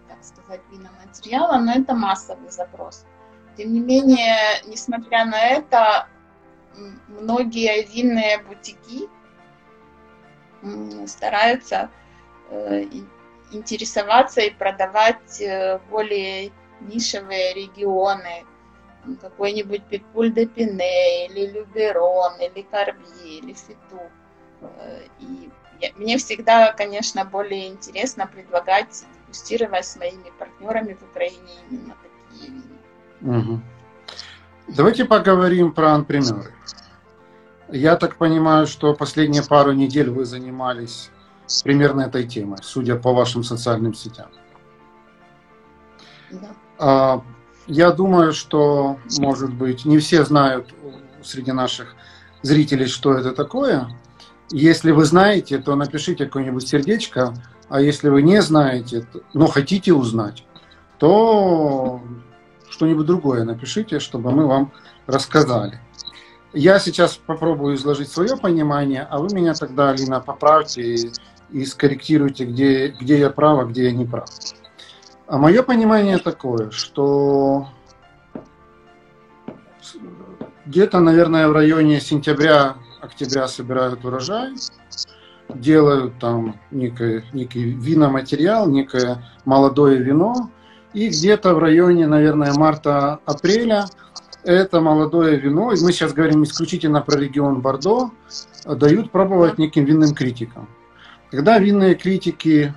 так 0.07 0.23
сказать, 0.23 0.61
виноматериала, 0.71 1.59
но 1.59 1.73
это 1.73 1.93
массовый 1.93 2.49
запрос. 2.49 3.05
Тем 3.57 3.73
не 3.73 3.79
менее, 3.79 4.35
несмотря 4.65 5.25
на 5.25 5.39
это, 5.39 6.07
многие 7.07 7.83
винные 7.85 8.39
бутики 8.39 9.09
стараются 11.07 11.89
э, 12.49 12.83
интересоваться 13.51 14.41
и 14.41 14.51
продавать 14.51 15.41
э, 15.41 15.79
более 15.89 16.51
нишевые 16.81 17.53
регионы, 17.53 18.45
какой-нибудь 19.21 19.83
Пикуль 19.85 20.33
де 20.33 20.45
Пине, 20.45 21.27
или 21.27 21.51
Люберон, 21.51 22.33
или 22.41 22.61
Карбье, 22.63 23.39
или 23.39 23.53
Фиту. 23.53 24.01
Э, 24.61 25.05
и 25.19 25.49
мне 25.95 26.17
всегда, 26.17 26.73
конечно, 26.73 27.25
более 27.25 27.67
интересно 27.67 28.27
предлагать 28.27 29.05
дегустировать 29.27 29.85
с 29.85 29.97
моими 29.97 30.31
партнерами 30.37 30.97
в 30.99 31.03
Украине 31.03 31.53
именно 31.69 31.95
такие 32.29 32.51
вина. 33.21 33.39
Угу. 33.39 33.61
Давайте 34.69 35.05
поговорим 35.05 35.71
про 35.71 35.93
анпримеры. 35.93 36.53
Я 37.69 37.97
так 37.97 38.15
понимаю, 38.15 38.67
что 38.67 38.93
последние 38.93 39.43
пару 39.43 39.73
недель 39.73 40.09
вы 40.09 40.25
занимались 40.25 41.09
примерно 41.63 42.01
этой 42.01 42.27
темой, 42.27 42.59
судя 42.61 42.95
по 42.95 43.13
вашим 43.13 43.43
социальным 43.43 43.93
сетям. 43.93 44.27
Да. 46.29 46.49
А, 46.77 47.23
я 47.67 47.91
думаю, 47.91 48.33
что, 48.33 48.97
может 49.19 49.53
быть, 49.53 49.85
не 49.85 49.99
все 49.99 50.23
знают 50.23 50.73
среди 51.23 51.51
наших 51.51 51.95
зрителей, 52.41 52.87
что 52.87 53.13
это 53.13 53.33
такое. 53.33 53.89
Если 54.49 54.91
вы 54.91 55.05
знаете, 55.05 55.57
то 55.57 55.75
напишите 55.75 56.25
какое-нибудь 56.25 56.67
сердечко, 56.67 57.33
а 57.69 57.81
если 57.81 58.09
вы 58.09 58.21
не 58.21 58.41
знаете, 58.41 59.05
но 59.33 59.47
хотите 59.47 59.93
узнать, 59.93 60.45
то 60.99 62.01
что-нибудь 62.69 63.05
другое 63.05 63.43
напишите, 63.43 63.99
чтобы 63.99 64.31
мы 64.31 64.47
вам 64.47 64.71
рассказали. 65.05 65.79
Я 66.53 66.79
сейчас 66.79 67.17
попробую 67.17 67.75
изложить 67.75 68.09
свое 68.09 68.37
понимание, 68.37 69.05
а 69.09 69.19
вы 69.19 69.33
меня 69.35 69.53
тогда, 69.53 69.89
Алина, 69.89 70.21
поправьте 70.21 70.81
и, 70.81 71.11
и 71.51 71.65
скорректируйте, 71.65 72.45
где, 72.45 72.87
где 72.87 73.19
я 73.19 73.29
прав, 73.29 73.59
а 73.59 73.65
где 73.65 73.85
я 73.85 73.91
не 73.91 74.05
прав. 74.05 74.29
А 75.27 75.37
мое 75.37 75.61
понимание 75.61 76.19
такое, 76.19 76.71
что 76.71 77.67
где-то, 80.65 81.01
наверное, 81.01 81.49
в 81.49 81.51
районе 81.51 81.99
сентября 81.99 82.77
октября 83.01 83.47
собирают 83.47 84.03
урожай, 84.05 84.53
делают 85.49 86.19
там 86.19 86.59
некий, 86.71 87.23
некий 87.33 87.63
виноматериал, 87.63 88.69
некое 88.69 89.23
молодое 89.45 89.97
вино, 89.97 90.49
И 90.93 91.09
где-то 91.09 91.53
в 91.53 91.59
районе, 91.59 92.07
наверное, 92.07 92.53
марта-апреля 92.53 93.85
это 94.43 94.79
молодое 94.79 95.37
вино, 95.37 95.73
и 95.73 95.81
мы 95.81 95.91
сейчас 95.91 96.13
говорим 96.13 96.43
исключительно 96.43 97.01
про 97.01 97.19
регион 97.19 97.61
Бордо, 97.61 98.11
дают 98.65 99.11
пробовать 99.11 99.57
неким 99.57 99.85
винным 99.85 100.13
критикам. 100.13 100.69
Когда 101.29 101.59
винные 101.59 101.95
критики 101.95 102.73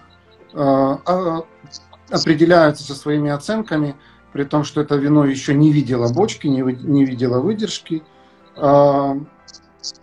э, 0.52 0.96
определяются 2.10 2.82
со 2.82 2.94
своими 2.94 3.30
оценками, 3.30 3.94
при 4.32 4.44
том, 4.44 4.64
что 4.64 4.80
это 4.80 4.96
вино 4.96 5.24
еще 5.24 5.54
не 5.54 5.72
видело 5.72 6.12
бочки, 6.12 6.48
не, 6.48 6.62
не 6.62 7.04
видело 7.04 7.40
выдержки, 7.40 8.02
э, 8.56 9.20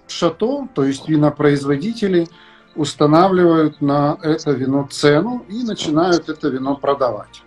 шато, 0.07 0.67
то 0.73 0.83
есть 0.83 1.07
винопроизводители, 1.07 2.27
устанавливают 2.75 3.81
на 3.81 4.17
это 4.21 4.51
вино 4.51 4.87
цену 4.89 5.45
и 5.49 5.63
начинают 5.63 6.29
это 6.29 6.49
вино 6.49 6.75
продавать. 6.75 7.43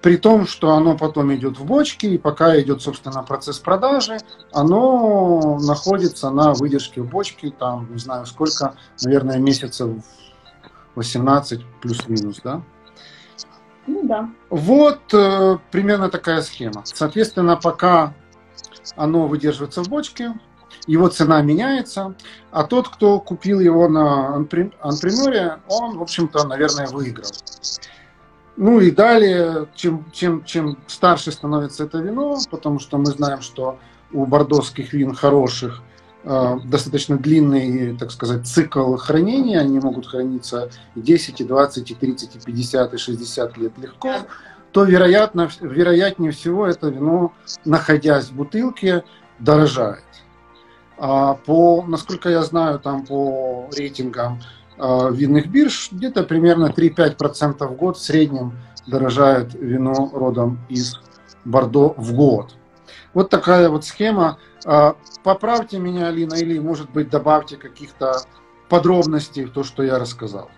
При 0.00 0.16
том, 0.16 0.46
что 0.46 0.72
оно 0.72 0.96
потом 0.96 1.32
идет 1.32 1.58
в 1.58 1.64
бочки, 1.64 2.06
и 2.06 2.18
пока 2.18 2.60
идет, 2.60 2.82
собственно, 2.82 3.22
процесс 3.22 3.58
продажи, 3.60 4.18
оно 4.52 5.58
находится 5.60 6.30
на 6.30 6.54
выдержке 6.54 7.02
в 7.02 7.08
бочке, 7.08 7.52
там, 7.56 7.88
не 7.92 7.98
знаю 7.98 8.26
сколько, 8.26 8.74
наверное, 9.04 9.38
месяцев 9.38 9.90
18 10.96 11.60
плюс-минус, 11.80 12.40
да? 12.42 12.62
Ну 13.86 14.02
да. 14.04 14.28
Вот 14.50 15.00
э, 15.12 15.58
примерно 15.70 16.08
такая 16.08 16.42
схема. 16.42 16.82
Соответственно, 16.84 17.56
пока 17.56 18.14
оно 18.96 19.26
выдерживается 19.26 19.82
в 19.82 19.88
бочке, 19.88 20.34
его 20.86 21.08
цена 21.08 21.42
меняется, 21.42 22.14
а 22.50 22.64
тот, 22.64 22.88
кто 22.88 23.20
купил 23.20 23.60
его 23.60 23.88
на 23.88 24.34
анпримере, 24.34 25.58
он, 25.68 25.98
в 25.98 26.02
общем-то, 26.02 26.46
наверное, 26.46 26.88
выиграл. 26.88 27.30
Ну 28.56 28.80
и 28.80 28.90
далее, 28.90 29.66
чем, 29.74 30.10
чем, 30.12 30.44
чем 30.44 30.78
старше 30.86 31.32
становится 31.32 31.84
это 31.84 31.98
вино, 31.98 32.38
потому 32.50 32.78
что 32.78 32.98
мы 32.98 33.06
знаем, 33.06 33.40
что 33.40 33.78
у 34.12 34.26
бордовских 34.26 34.92
вин 34.92 35.14
хороших 35.14 35.82
э, 36.24 36.56
достаточно 36.64 37.16
длинный, 37.16 37.96
так 37.96 38.10
сказать, 38.10 38.46
цикл 38.46 38.96
хранения, 38.96 39.58
они 39.58 39.80
могут 39.80 40.06
храниться 40.06 40.70
и 40.94 41.00
10, 41.00 41.40
и 41.40 41.44
20, 41.44 41.90
и 41.90 41.94
30, 41.94 42.36
и 42.36 42.38
50, 42.38 42.94
и 42.94 42.96
60 42.98 43.56
лет 43.56 43.72
легко, 43.78 44.16
то 44.72 44.84
вероятно, 44.84 45.48
вероятнее 45.60 46.32
всего 46.32 46.66
это 46.66 46.88
вино, 46.88 47.32
находясь 47.64 48.26
в 48.26 48.34
бутылке, 48.34 49.04
дорожает. 49.38 50.04
А 51.04 51.34
по, 51.34 51.82
насколько 51.82 52.28
я 52.28 52.42
знаю, 52.42 52.78
там 52.78 53.04
по 53.04 53.68
рейтингам 53.76 54.40
э, 54.78 55.10
винных 55.10 55.48
бирж, 55.48 55.88
где-то 55.90 56.22
примерно 56.22 56.66
3-5% 56.66 57.66
в 57.66 57.74
год 57.74 57.96
в 57.96 58.00
среднем 58.00 58.56
дорожает 58.86 59.52
вино 59.52 60.10
родом 60.12 60.60
из 60.68 61.00
Бордо 61.44 61.92
в 61.96 62.12
год. 62.12 62.54
Вот 63.14 63.30
такая 63.30 63.68
вот 63.68 63.84
схема. 63.84 64.38
Э, 64.64 64.92
поправьте 65.24 65.80
меня, 65.80 66.06
Алина, 66.06 66.34
или, 66.34 66.60
может 66.60 66.88
быть, 66.92 67.10
добавьте 67.10 67.56
каких-то 67.56 68.22
подробностей 68.68 69.46
в 69.46 69.50
то, 69.50 69.64
что 69.64 69.82
я 69.82 69.98
рассказал. 69.98 70.52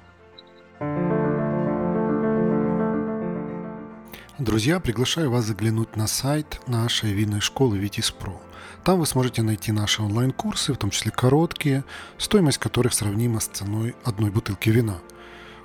Друзья, 4.38 4.78
приглашаю 4.78 5.30
вас 5.30 5.46
заглянуть 5.46 5.96
на 5.96 6.06
сайт 6.06 6.60
нашей 6.66 7.14
винной 7.14 7.40
школы 7.40 7.78
Витис 7.78 8.10
Про. 8.10 8.38
Там 8.84 9.00
вы 9.00 9.06
сможете 9.06 9.40
найти 9.40 9.72
наши 9.72 10.02
онлайн-курсы, 10.02 10.74
в 10.74 10.76
том 10.76 10.90
числе 10.90 11.10
короткие, 11.10 11.84
стоимость 12.18 12.58
которых 12.58 12.92
сравнима 12.92 13.40
с 13.40 13.46
ценой 13.46 13.96
одной 14.04 14.30
бутылки 14.30 14.68
вина. 14.68 14.98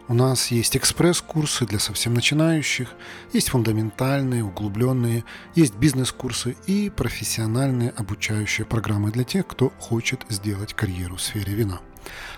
У 0.08 0.14
нас 0.14 0.48
есть 0.52 0.78
экспресс-курсы 0.78 1.66
для 1.66 1.80
совсем 1.80 2.14
начинающих, 2.14 2.90
есть 3.34 3.50
фундаментальные, 3.50 4.46
углубленные, 4.46 5.26
есть 5.54 5.76
бизнес-курсы 5.76 6.56
и 6.66 6.90
профессиональные 6.90 7.90
обучающие 7.90 8.66
программы 8.66 9.12
для 9.12 9.26
тех, 9.26 9.46
кто 9.46 9.74
хочет 9.80 10.26
сделать 10.30 10.74
карьеру 10.74 11.18
в 11.18 11.22
сфере 11.22 11.54
вина. 11.54 11.82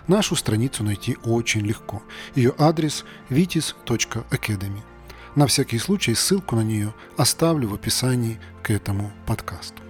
Нашу 0.08 0.36
страницу 0.36 0.84
найти 0.84 1.16
очень 1.24 1.62
легко. 1.62 2.02
Ее 2.34 2.56
адрес 2.58 3.06
vitis.academy. 3.30 4.82
На 5.36 5.46
всякий 5.46 5.78
случай 5.78 6.16
ссылку 6.16 6.56
на 6.56 6.62
нее 6.64 6.92
оставлю 7.18 7.70
в 7.70 7.76
описании 7.76 8.40
к 8.64 8.72
этому 8.72 9.14
подкасту. 9.28 9.82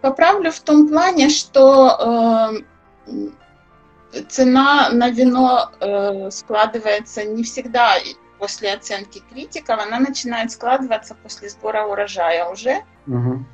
Поправлю 0.00 0.50
в 0.50 0.60
том 0.60 0.88
плане, 0.88 1.30
что 1.30 2.62
э, 3.16 4.20
цена 4.28 4.90
на 4.90 5.08
вино 5.10 5.70
э, 5.80 6.30
складывается 6.30 7.24
не 7.24 7.42
всегда 7.42 7.94
после 8.38 8.74
оценки 8.74 9.22
критиков, 9.30 9.80
она 9.80 10.00
начинает 10.00 10.50
складываться 10.50 11.14
после 11.14 11.48
сбора 11.48 11.86
урожая 11.86 12.44
уже. 12.46 12.84
Угу. 13.06 13.44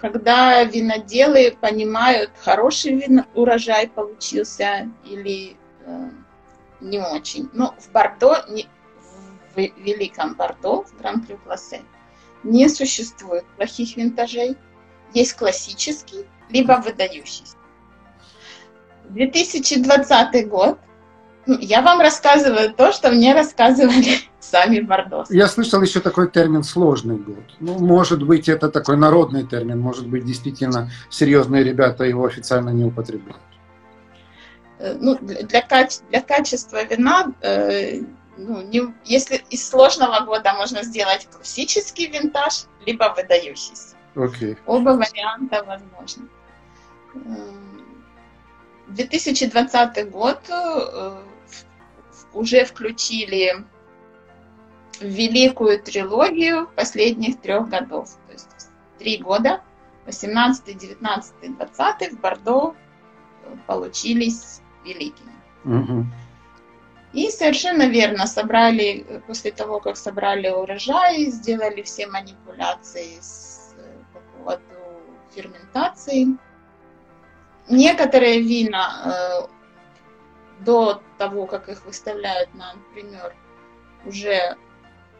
Когда 0.00 0.64
виноделы 0.64 1.56
понимают, 1.60 2.32
хороший 2.40 2.94
вино, 2.94 3.24
урожай 3.34 3.88
получился 3.88 4.88
или 5.04 5.56
э, 5.84 6.10
не 6.80 6.98
очень. 6.98 7.48
Но 7.52 7.74
в 7.78 7.92
Бордо, 7.92 8.44
не, 8.48 8.66
в 9.54 9.58
Великом 9.58 10.34
Бордо, 10.34 10.82
в 10.82 10.98
Гран-Крю 10.98 11.38
Классе, 11.44 11.82
не 12.42 12.68
существует 12.68 13.44
плохих 13.56 13.96
винтажей 13.96 14.56
есть 15.14 15.34
классический, 15.34 16.26
либо 16.50 16.82
выдающийся. 16.84 17.56
2020 19.10 20.48
год. 20.48 20.78
Ну, 21.46 21.58
я 21.58 21.80
вам 21.80 22.00
рассказываю 22.00 22.72
то, 22.72 22.92
что 22.92 23.10
мне 23.10 23.34
рассказывали 23.34 24.18
сами 24.40 24.80
бордосы. 24.80 25.34
Я 25.34 25.48
слышал 25.48 25.82
еще 25.82 26.00
такой 26.00 26.30
термин 26.30 26.62
«сложный 26.62 27.16
год». 27.16 27.44
Ну, 27.60 27.78
может 27.78 28.22
быть, 28.22 28.48
это 28.48 28.68
такой 28.68 28.96
народный 28.96 29.46
термин, 29.46 29.80
может 29.80 30.06
быть, 30.06 30.24
действительно 30.24 30.90
серьезные 31.08 31.64
ребята 31.64 32.04
его 32.04 32.24
официально 32.24 32.70
не 32.70 32.84
употребляют. 32.84 33.42
Э, 34.78 34.94
ну, 35.00 35.18
для, 35.18 35.60
каче- 35.60 36.02
для 36.10 36.20
качества 36.20 36.84
вина, 36.84 37.32
э, 37.42 38.00
ну, 38.36 38.62
не, 38.62 38.94
если 39.04 39.42
из 39.50 39.68
сложного 39.68 40.24
года 40.24 40.54
можно 40.54 40.82
сделать 40.82 41.26
классический 41.30 42.06
винтаж, 42.06 42.64
либо 42.86 43.14
выдающийся. 43.16 43.89
Okay. 44.14 44.56
Оба 44.66 44.90
варианта 44.90 45.62
возможны. 45.64 46.28
2020 48.88 50.10
год 50.10 50.40
э, 50.48 51.22
уже 52.32 52.64
включили 52.64 53.64
в 54.98 55.04
великую 55.04 55.80
трилогию 55.82 56.68
последних 56.74 57.40
трех 57.40 57.68
годов. 57.68 58.10
То 58.26 58.32
есть 58.32 58.48
три 58.98 59.18
года, 59.18 59.62
18, 60.06 60.76
19, 60.76 61.56
20 61.56 62.12
в 62.12 62.20
Бордо 62.20 62.74
э, 63.44 63.56
получились 63.66 64.60
великими. 64.84 65.34
Угу. 65.64 66.06
И 67.12 67.28
совершенно 67.30 67.88
верно 67.88 68.26
собрали, 68.26 69.04
э, 69.08 69.20
после 69.26 69.50
того, 69.52 69.80
как 69.80 69.96
собрали 69.96 70.48
урожай, 70.48 71.26
сделали 71.26 71.82
все 71.82 72.06
манипуляции 72.06 73.18
с 73.20 73.49
поводу 74.40 74.62
ферментации. 75.34 76.36
Некоторые 77.68 78.40
вина 78.40 79.02
э, 79.04 80.64
до 80.64 81.02
того, 81.18 81.46
как 81.46 81.68
их 81.68 81.84
выставляют 81.84 82.52
на, 82.54 82.74
например, 82.74 83.34
уже 84.04 84.56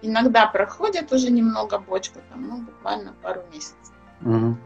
иногда 0.02 0.46
проходят 0.46 1.12
уже 1.12 1.30
немного 1.30 1.78
бочку, 1.78 2.20
там, 2.30 2.48
ну, 2.48 2.56
буквально 2.58 3.12
пару 3.22 3.42
месяцев. 3.52 3.94
Угу. 4.22 4.56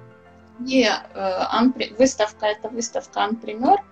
И 0.66 0.84
э, 0.84 0.90
анпри... 1.14 1.94
выставка, 1.98 2.46
эта 2.46 2.68
выставка 2.68 3.24
Анпример 3.24 3.82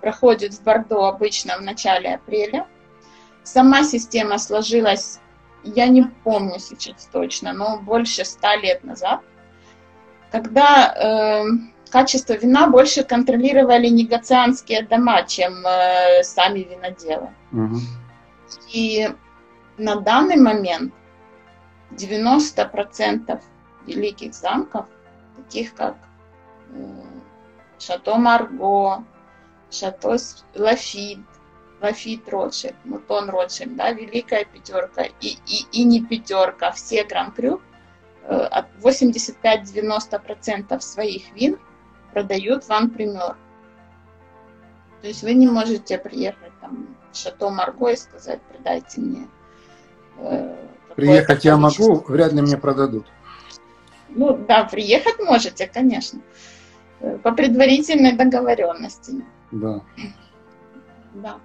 проходит 0.00 0.54
в 0.54 0.62
Бордо 0.62 1.06
обычно 1.06 1.58
в 1.58 1.62
начале 1.62 2.14
апреля. 2.14 2.66
Сама 3.42 3.82
система 3.82 4.38
сложилась, 4.38 5.20
я 5.64 5.88
не 5.88 6.04
помню 6.22 6.58
сейчас 6.58 7.08
точно, 7.12 7.52
но 7.52 7.78
больше 7.78 8.24
ста 8.24 8.56
лет 8.56 8.84
назад 8.84 9.20
когда 10.34 10.92
э, 10.96 11.44
качество 11.90 12.32
вина 12.32 12.66
больше 12.66 13.04
контролировали 13.04 13.86
негацианские 13.86 14.82
дома, 14.82 15.22
чем 15.22 15.64
э, 15.64 16.24
сами 16.24 16.58
виноделы. 16.58 17.28
Угу. 17.52 17.76
И 18.72 19.08
на 19.78 19.94
данный 20.00 20.34
момент 20.34 20.92
90% 21.92 23.40
великих 23.86 24.34
замков, 24.34 24.86
таких 25.36 25.72
как 25.74 25.94
э, 26.72 26.82
Шато 27.78 28.16
Марго, 28.16 29.04
Шато 29.70 30.16
Лафит, 30.56 31.20
Лафит 31.80 32.28
Ротшильд, 32.28 32.74
Мутон 32.84 33.30
Ротшильд, 33.30 33.76
да, 33.76 33.92
Великая 33.92 34.44
Пятерка 34.46 35.04
и, 35.20 35.38
и, 35.46 35.66
и 35.70 35.84
не 35.84 36.04
Пятерка, 36.04 36.72
все 36.72 37.04
Гран-Крю– 37.04 37.60
85-90% 38.28 40.80
своих 40.80 41.32
вин 41.34 41.58
продают 42.12 42.64
в 42.64 42.70
анпример. 42.70 43.36
То 45.00 45.08
есть 45.08 45.22
вы 45.22 45.32
не 45.34 45.46
можете 45.46 45.98
приехать 45.98 46.52
там 46.60 46.96
в 47.12 47.16
Шато 47.16 47.50
Марго 47.50 47.88
и 47.88 47.96
сказать, 47.96 48.40
продайте 48.42 49.00
мне. 49.00 49.28
Э, 50.18 50.56
приехать 50.96 51.44
я 51.44 51.56
могу, 51.56 52.04
вряд 52.08 52.32
ли 52.32 52.40
мне 52.40 52.56
продадут. 52.56 53.06
Ну 54.08 54.36
да, 54.36 54.64
приехать 54.64 55.18
можете, 55.18 55.66
конечно. 55.66 56.20
Э, 57.00 57.18
по 57.18 57.32
предварительной 57.32 58.12
договоренности. 58.12 59.24
Да. 59.50 59.82
Да. 61.14 61.38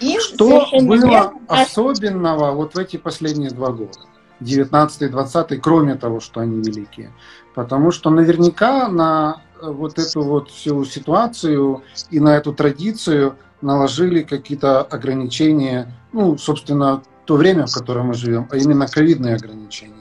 И 0.00 0.18
Что 0.18 0.66
было 0.80 1.32
особенного 1.48 2.52
вот 2.52 2.74
в 2.74 2.78
эти 2.78 2.96
последние 2.96 3.50
два 3.50 3.72
года? 3.72 3.98
19-20, 4.40 5.56
кроме 5.56 5.94
того, 5.94 6.20
что 6.20 6.40
они 6.40 6.58
великие. 6.58 7.12
Потому 7.54 7.90
что 7.90 8.10
наверняка 8.10 8.88
на 8.88 9.42
э, 9.60 9.70
вот 9.70 9.98
эту 9.98 10.22
вот 10.22 10.50
всю 10.50 10.84
ситуацию 10.84 11.82
и 12.10 12.20
на 12.20 12.36
эту 12.36 12.52
традицию 12.52 13.36
наложили 13.62 14.22
какие-то 14.22 14.82
ограничения, 14.82 15.90
ну, 16.12 16.36
собственно, 16.36 17.02
то 17.24 17.36
время, 17.36 17.66
в 17.66 17.72
котором 17.72 18.08
мы 18.08 18.14
живем, 18.14 18.46
а 18.50 18.56
именно 18.56 18.86
ковидные 18.86 19.36
ограничения. 19.36 19.94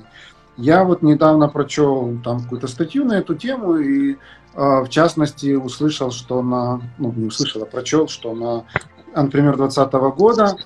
Я 0.58 0.84
вот 0.84 1.02
недавно 1.02 1.50
прочел 1.50 2.18
там 2.24 2.42
какую-то 2.42 2.68
статью 2.68 3.04
на 3.04 3.14
эту 3.14 3.36
тему 3.36 3.78
и 3.78 4.14
э, 4.14 4.16
в 4.54 4.88
частности 4.90 5.54
услышал, 5.54 6.12
что 6.12 6.42
на, 6.42 6.82
ну 6.98 7.12
не 7.14 7.26
услышал, 7.26 7.64
а 7.64 7.66
прочел, 7.66 8.08
что 8.08 8.34
на 8.34 8.66
например, 9.24 9.58
2020 9.58 9.94
года 10.18 10.58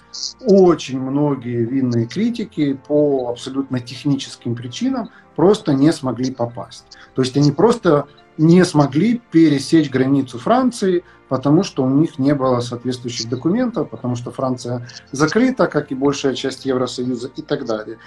очень 0.42 1.00
многие 1.00 1.66
винные 1.66 2.06
критики 2.06 2.80
по 2.88 3.30
абсолютно 3.30 3.80
техническим 3.80 4.56
причинам 4.56 5.10
просто 5.36 5.74
не 5.74 5.92
смогли 5.94 6.32
попасть. 6.32 6.86
То 7.16 7.22
есть 7.22 7.38
они 7.38 7.52
просто 7.52 8.08
не 8.38 8.64
смогли 8.64 9.22
пересечь 9.32 9.90
границу 9.90 10.40
Франции, 10.40 11.04
потому 11.28 11.64
что 11.64 11.84
у 11.84 11.90
них 11.90 12.18
не 12.20 12.34
было 12.34 12.60
соответствующих 12.62 13.30
документов, 13.30 13.90
потому 13.90 14.16
что 14.16 14.32
Франция 14.32 14.88
закрыта, 15.12 15.68
как 15.68 15.92
и 15.92 15.96
большая 15.96 16.34
часть 16.34 16.66
Евросоюза 16.66 17.30
и 17.36 17.42
так 17.42 17.66
далее. 17.66 17.98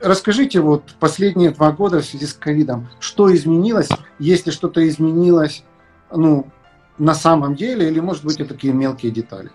Расскажите, 0.00 0.60
вот 0.60 0.94
последние 0.98 1.50
два 1.50 1.70
года 1.70 2.00
в 2.00 2.04
связи 2.04 2.26
с 2.26 2.32
ковидом, 2.32 2.88
что 2.98 3.32
изменилось, 3.32 3.88
если 4.18 4.50
что-то 4.50 4.86
изменилось 4.88 5.64
ну, 6.10 6.46
на 6.98 7.14
самом 7.14 7.54
деле, 7.54 7.88
или, 7.88 8.00
может 8.00 8.24
быть, 8.24 8.40
это 8.40 8.54
такие 8.54 8.72
мелкие 8.72 9.12
детали? 9.12 9.50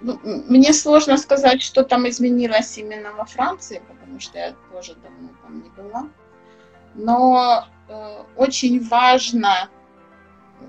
Ну, 0.00 0.20
мне 0.22 0.72
сложно 0.72 1.16
сказать, 1.16 1.60
что 1.60 1.82
там 1.82 2.08
изменилось 2.08 2.78
именно 2.78 3.12
во 3.12 3.24
Франции, 3.24 3.82
потому 3.88 4.20
что 4.20 4.38
я 4.38 4.54
тоже 4.72 4.94
давно 4.96 5.30
там 5.42 5.62
не 5.62 5.70
была. 5.70 6.08
Но 6.94 7.66
э, 7.88 8.22
очень 8.36 8.86
важно 8.88 9.68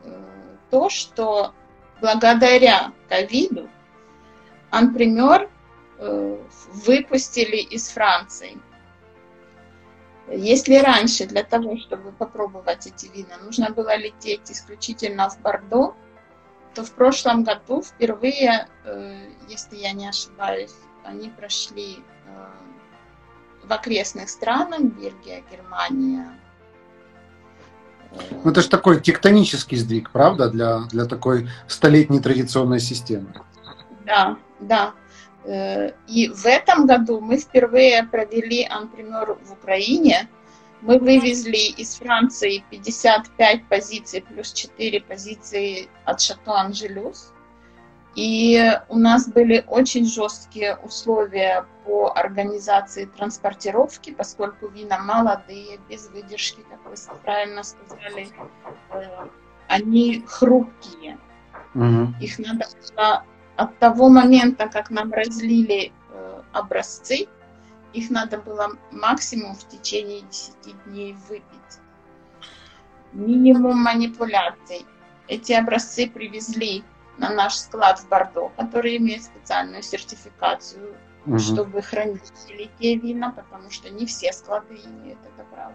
э, 0.03 0.55
то, 0.71 0.89
что 0.89 1.53
благодаря 2.01 2.91
ковиду 3.07 3.69
анпример 4.71 5.49
э, 5.97 6.37
выпустили 6.73 7.57
из 7.57 7.89
Франции. 7.89 8.57
Если 10.31 10.75
раньше 10.75 11.25
для 11.25 11.43
того, 11.43 11.77
чтобы 11.77 12.11
попробовать 12.11 12.85
эти 12.87 13.07
вина, 13.07 13.37
нужно 13.43 13.71
было 13.71 13.95
лететь 13.95 14.51
исключительно 14.51 15.29
в 15.29 15.39
Бордо, 15.41 15.95
то 16.73 16.83
в 16.83 16.91
прошлом 16.91 17.43
году 17.43 17.81
впервые, 17.81 18.67
э, 18.85 19.27
если 19.47 19.77
я 19.77 19.91
не 19.93 20.07
ошибаюсь, 20.07 20.75
они 21.03 21.29
прошли 21.29 21.97
э, 22.25 23.67
в 23.67 23.71
окрестных 23.71 24.29
странах, 24.29 24.81
Бельгия, 24.81 25.43
Германия. 25.51 26.27
Ну, 28.43 28.51
это 28.51 28.61
же 28.61 28.69
такой 28.69 28.99
тектонический 28.99 29.77
сдвиг, 29.77 30.09
правда, 30.11 30.49
для, 30.49 30.79
для 30.91 31.05
такой 31.05 31.47
столетней 31.67 32.19
традиционной 32.19 32.79
системы. 32.79 33.33
Да, 34.05 34.37
да. 34.59 34.93
Э, 35.45 35.91
и 36.07 36.29
в 36.29 36.45
этом 36.45 36.87
году 36.87 37.19
мы 37.19 37.37
впервые 37.37 38.03
провели 38.03 38.65
анпример 38.65 39.37
в 39.43 39.53
Украине, 39.53 40.27
мы 40.81 40.97
вывезли 40.97 41.73
из 41.77 41.95
Франции 41.95 42.63
55 42.69 43.67
позиций 43.67 44.21
плюс 44.21 44.53
4 44.53 45.01
позиции 45.01 45.89
от 46.05 46.21
Шато 46.21 46.53
Анжелюс. 46.53 47.33
И 48.15 48.59
у 48.89 48.97
нас 48.97 49.29
были 49.29 49.63
очень 49.67 50.05
жесткие 50.05 50.77
условия 50.77 51.65
по 51.85 52.11
организации 52.15 53.05
транспортировки, 53.05 54.11
поскольку 54.11 54.67
вина 54.67 54.99
молодые, 54.99 55.79
без 55.89 56.09
выдержки, 56.09 56.61
как 56.69 56.83
вы 56.89 56.95
правильно 57.23 57.63
сказали, 57.63 58.27
э, 58.91 59.27
они 59.67 60.23
хрупкие. 60.27 61.17
Угу. 61.75 62.15
Их 62.19 62.39
надо 62.39 62.65
было 62.81 63.23
от 63.55 63.77
того 63.79 64.09
момента, 64.09 64.67
как 64.67 64.89
нам 64.89 65.13
разлили 65.13 65.91
э, 66.11 66.41
образцы, 66.51 67.27
их 67.93 68.09
надо 68.09 68.37
было 68.37 68.71
максимум 68.91 69.55
в 69.55 69.67
течение 69.67 70.21
10 70.21 70.83
дней 70.85 71.15
выпить. 71.27 71.43
Минимум 73.13 73.77
манипуляций. 73.77 74.85
Эти 75.27 75.53
образцы 75.53 76.09
привезли 76.09 76.83
на 77.17 77.29
наш 77.29 77.55
склад 77.55 77.99
в 77.99 78.07
Бордо, 78.07 78.49
который 78.57 78.97
имеет 78.97 79.23
специальную 79.23 79.83
сертификацию, 79.83 80.95
угу. 81.25 81.39
чтобы 81.39 81.81
хранить 81.81 82.31
великие 82.47 82.97
вина, 82.97 83.31
потому 83.31 83.69
что 83.71 83.89
не 83.89 84.05
все 84.05 84.31
склады 84.31 84.75
имеют 84.75 85.19
это 85.21 85.43
право. 85.51 85.73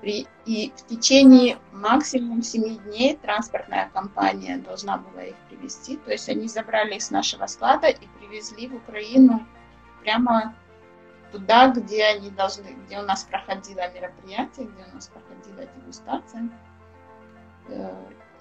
При, 0.00 0.26
и 0.44 0.72
в 0.76 0.86
течение 0.86 1.58
максимум 1.72 2.42
7 2.42 2.76
дней 2.84 3.16
транспортная 3.16 3.90
компания 3.92 4.58
должна 4.58 4.98
была 4.98 5.24
их 5.24 5.36
привезти. 5.48 5.96
То 5.96 6.12
есть 6.12 6.28
они 6.28 6.48
забрали 6.48 6.96
их 6.96 7.02
с 7.02 7.10
нашего 7.10 7.46
склада 7.46 7.88
и 7.88 8.06
привезли 8.18 8.68
в 8.68 8.76
Украину 8.76 9.46
прямо 10.02 10.54
туда, 11.32 11.68
где 11.68 12.04
они 12.04 12.30
должны, 12.30 12.76
где 12.86 12.98
у 12.98 13.02
нас 13.02 13.24
проходило 13.24 13.92
мероприятие, 13.92 14.66
где 14.66 14.84
у 14.90 14.94
нас 14.94 15.08
проходила 15.08 15.66
дегустация. 15.76 16.48
Э, 17.68 17.94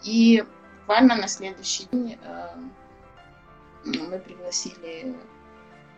и 0.03 0.43
буквально 0.79 1.15
на 1.15 1.27
следующий 1.27 1.85
день 1.91 2.19
э, 2.21 2.47
мы 3.83 4.19
пригласили 4.19 5.15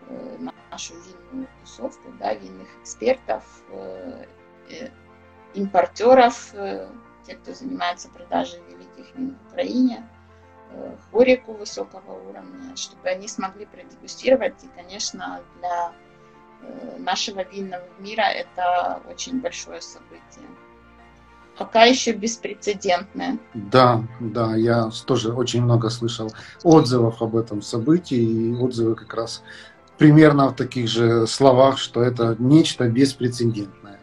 э, 0.08 0.38
нашу 0.72 0.94
винную 0.96 1.48
тусовку, 1.62 2.12
да, 2.20 2.34
винных 2.34 2.68
экспертов, 2.82 3.44
импортеров, 5.54 6.52
те, 7.26 7.36
кто 7.36 7.54
занимается 7.54 8.10
продажей 8.10 8.62
великих 8.68 9.16
вин 9.16 9.36
в 9.36 9.52
Украине, 9.54 10.08
хорику 11.10 11.54
высокого 11.54 12.30
уровня, 12.30 12.76
чтобы 12.76 13.08
они 13.08 13.30
смогли 13.30 13.66
продегустировать. 13.66 14.62
И, 14.64 14.68
конечно, 14.76 15.42
для 15.60 15.94
нашего 17.00 17.44
винного 17.44 17.84
мира 18.00 18.24
это 18.24 19.02
очень 19.10 19.40
большое 19.42 19.82
событие. 19.82 20.46
Пока 21.58 21.86
еще 21.86 22.12
беспрецедентное. 22.12 23.40
Да, 23.56 24.04
да, 24.20 24.56
я 24.56 24.92
тоже 25.06 25.34
очень 25.34 25.64
много 25.64 25.90
слышал 25.90 26.32
отзывов 26.64 27.22
об 27.22 27.36
этом 27.36 27.64
событии, 27.64 28.18
и 28.18 28.54
отзывы 28.54 28.96
как 28.96 29.14
раз 29.16 29.44
примерно 29.98 30.50
в 30.50 30.56
таких 30.56 30.88
же 30.88 31.26
словах, 31.26 31.80
что 31.80 32.04
это 32.04 32.36
нечто 32.38 32.88
беспрецедентное. 32.88 34.00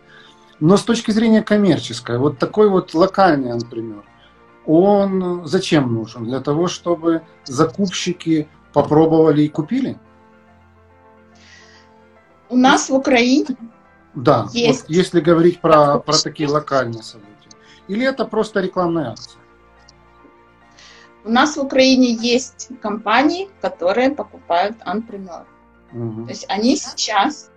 Но 0.59 0.77
с 0.77 0.83
точки 0.83 1.13
зрения 1.13 1.43
коммерческой, 1.43 2.19
вот 2.19 2.39
такой 2.39 2.69
вот 2.69 2.93
локальный, 2.95 3.53
например, 3.53 4.03
он 4.67 5.47
зачем 5.47 5.93
нужен? 5.95 6.25
Для 6.25 6.41
того, 6.41 6.67
чтобы 6.67 7.23
закупщики 7.45 8.49
попробовали 8.73 9.43
и 9.43 9.49
купили? 9.49 9.99
У 12.55 12.57
нас 12.57 12.89
в 12.89 12.95
Украине 12.95 13.57
да, 14.15 14.47
есть. 14.53 14.83
Вот 14.83 14.91
если 14.91 15.19
говорить 15.21 15.61
про, 15.61 15.99
про 15.99 16.17
такие 16.17 16.49
локальные 16.49 17.03
события. 17.03 17.51
Или 17.89 18.07
это 18.07 18.25
просто 18.27 18.61
рекламная 18.61 19.11
акция? 19.11 19.41
У 21.25 21.31
нас 21.31 21.57
в 21.57 21.61
Украине 21.61 22.15
есть 22.15 22.69
компании, 22.81 23.51
которые 23.61 24.11
покупают 24.11 24.77
анпример. 24.85 25.47
Угу. 25.93 26.27
То 26.27 26.31
есть 26.31 26.47
они 26.49 26.77
сейчас 26.77 27.51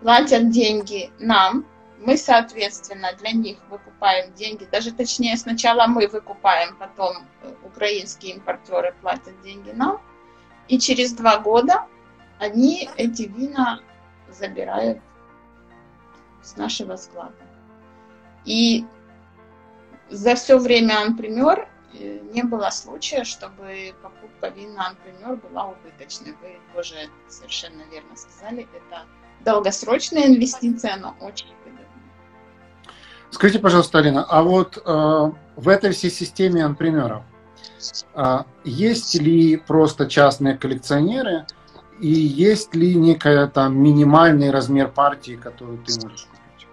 платят 0.00 0.48
деньги 0.48 1.10
нам, 1.18 1.66
мы, 1.98 2.16
соответственно, 2.16 3.08
для 3.20 3.32
них 3.32 3.58
выкупаем 3.68 4.32
деньги, 4.32 4.66
даже 4.72 4.92
точнее, 4.92 5.36
сначала 5.36 5.86
мы 5.86 6.08
выкупаем, 6.08 6.74
потом 6.78 7.18
э, 7.42 7.52
украинские 7.66 8.36
импортеры 8.36 8.94
платят 9.02 9.42
деньги 9.42 9.72
нам, 9.74 10.00
и 10.68 10.78
через 10.78 11.12
два 11.12 11.38
года 11.38 11.84
они 12.38 12.88
эти 12.96 13.24
вина 13.24 13.80
забирают 14.32 14.98
с 16.42 16.56
нашего 16.56 16.96
склада. 16.96 17.34
И 18.44 18.84
за 20.10 20.34
все 20.34 20.58
время 20.58 21.00
анпример 21.02 21.68
не 21.92 22.42
было 22.42 22.70
случая, 22.70 23.24
чтобы 23.24 23.94
покупка 24.02 24.48
вина 24.48 24.88
анпример 24.88 25.36
была 25.36 25.68
убыточной. 25.68 26.34
Вы 26.42 26.58
тоже 26.74 26.94
совершенно 27.28 27.82
верно 27.90 28.16
сказали, 28.16 28.68
это 28.74 29.04
долгосрочная 29.44 30.26
инвестиция, 30.26 30.96
но 30.96 31.16
очень 31.20 31.48
выгодная. 31.64 31.86
Скажите, 33.30 33.58
пожалуйста, 33.58 33.98
Алина, 33.98 34.24
а 34.24 34.42
вот 34.42 34.78
э, 34.78 35.32
в 35.56 35.68
этой 35.68 35.92
всей 35.92 36.10
системе 36.10 36.64
анпримеров 36.64 37.22
э, 38.14 38.38
есть 38.64 39.14
ли 39.14 39.56
просто 39.56 40.06
частные 40.06 40.56
коллекционеры 40.56 41.46
и 42.00 42.08
есть 42.08 42.74
ли 42.74 42.94
некая 42.94 43.46
там 43.46 43.78
минимальный 43.78 44.50
размер 44.50 44.88
партии, 44.88 45.36
которую 45.36 45.78
ты 45.78 45.94
можешь 46.02 46.26
купить? 46.26 46.68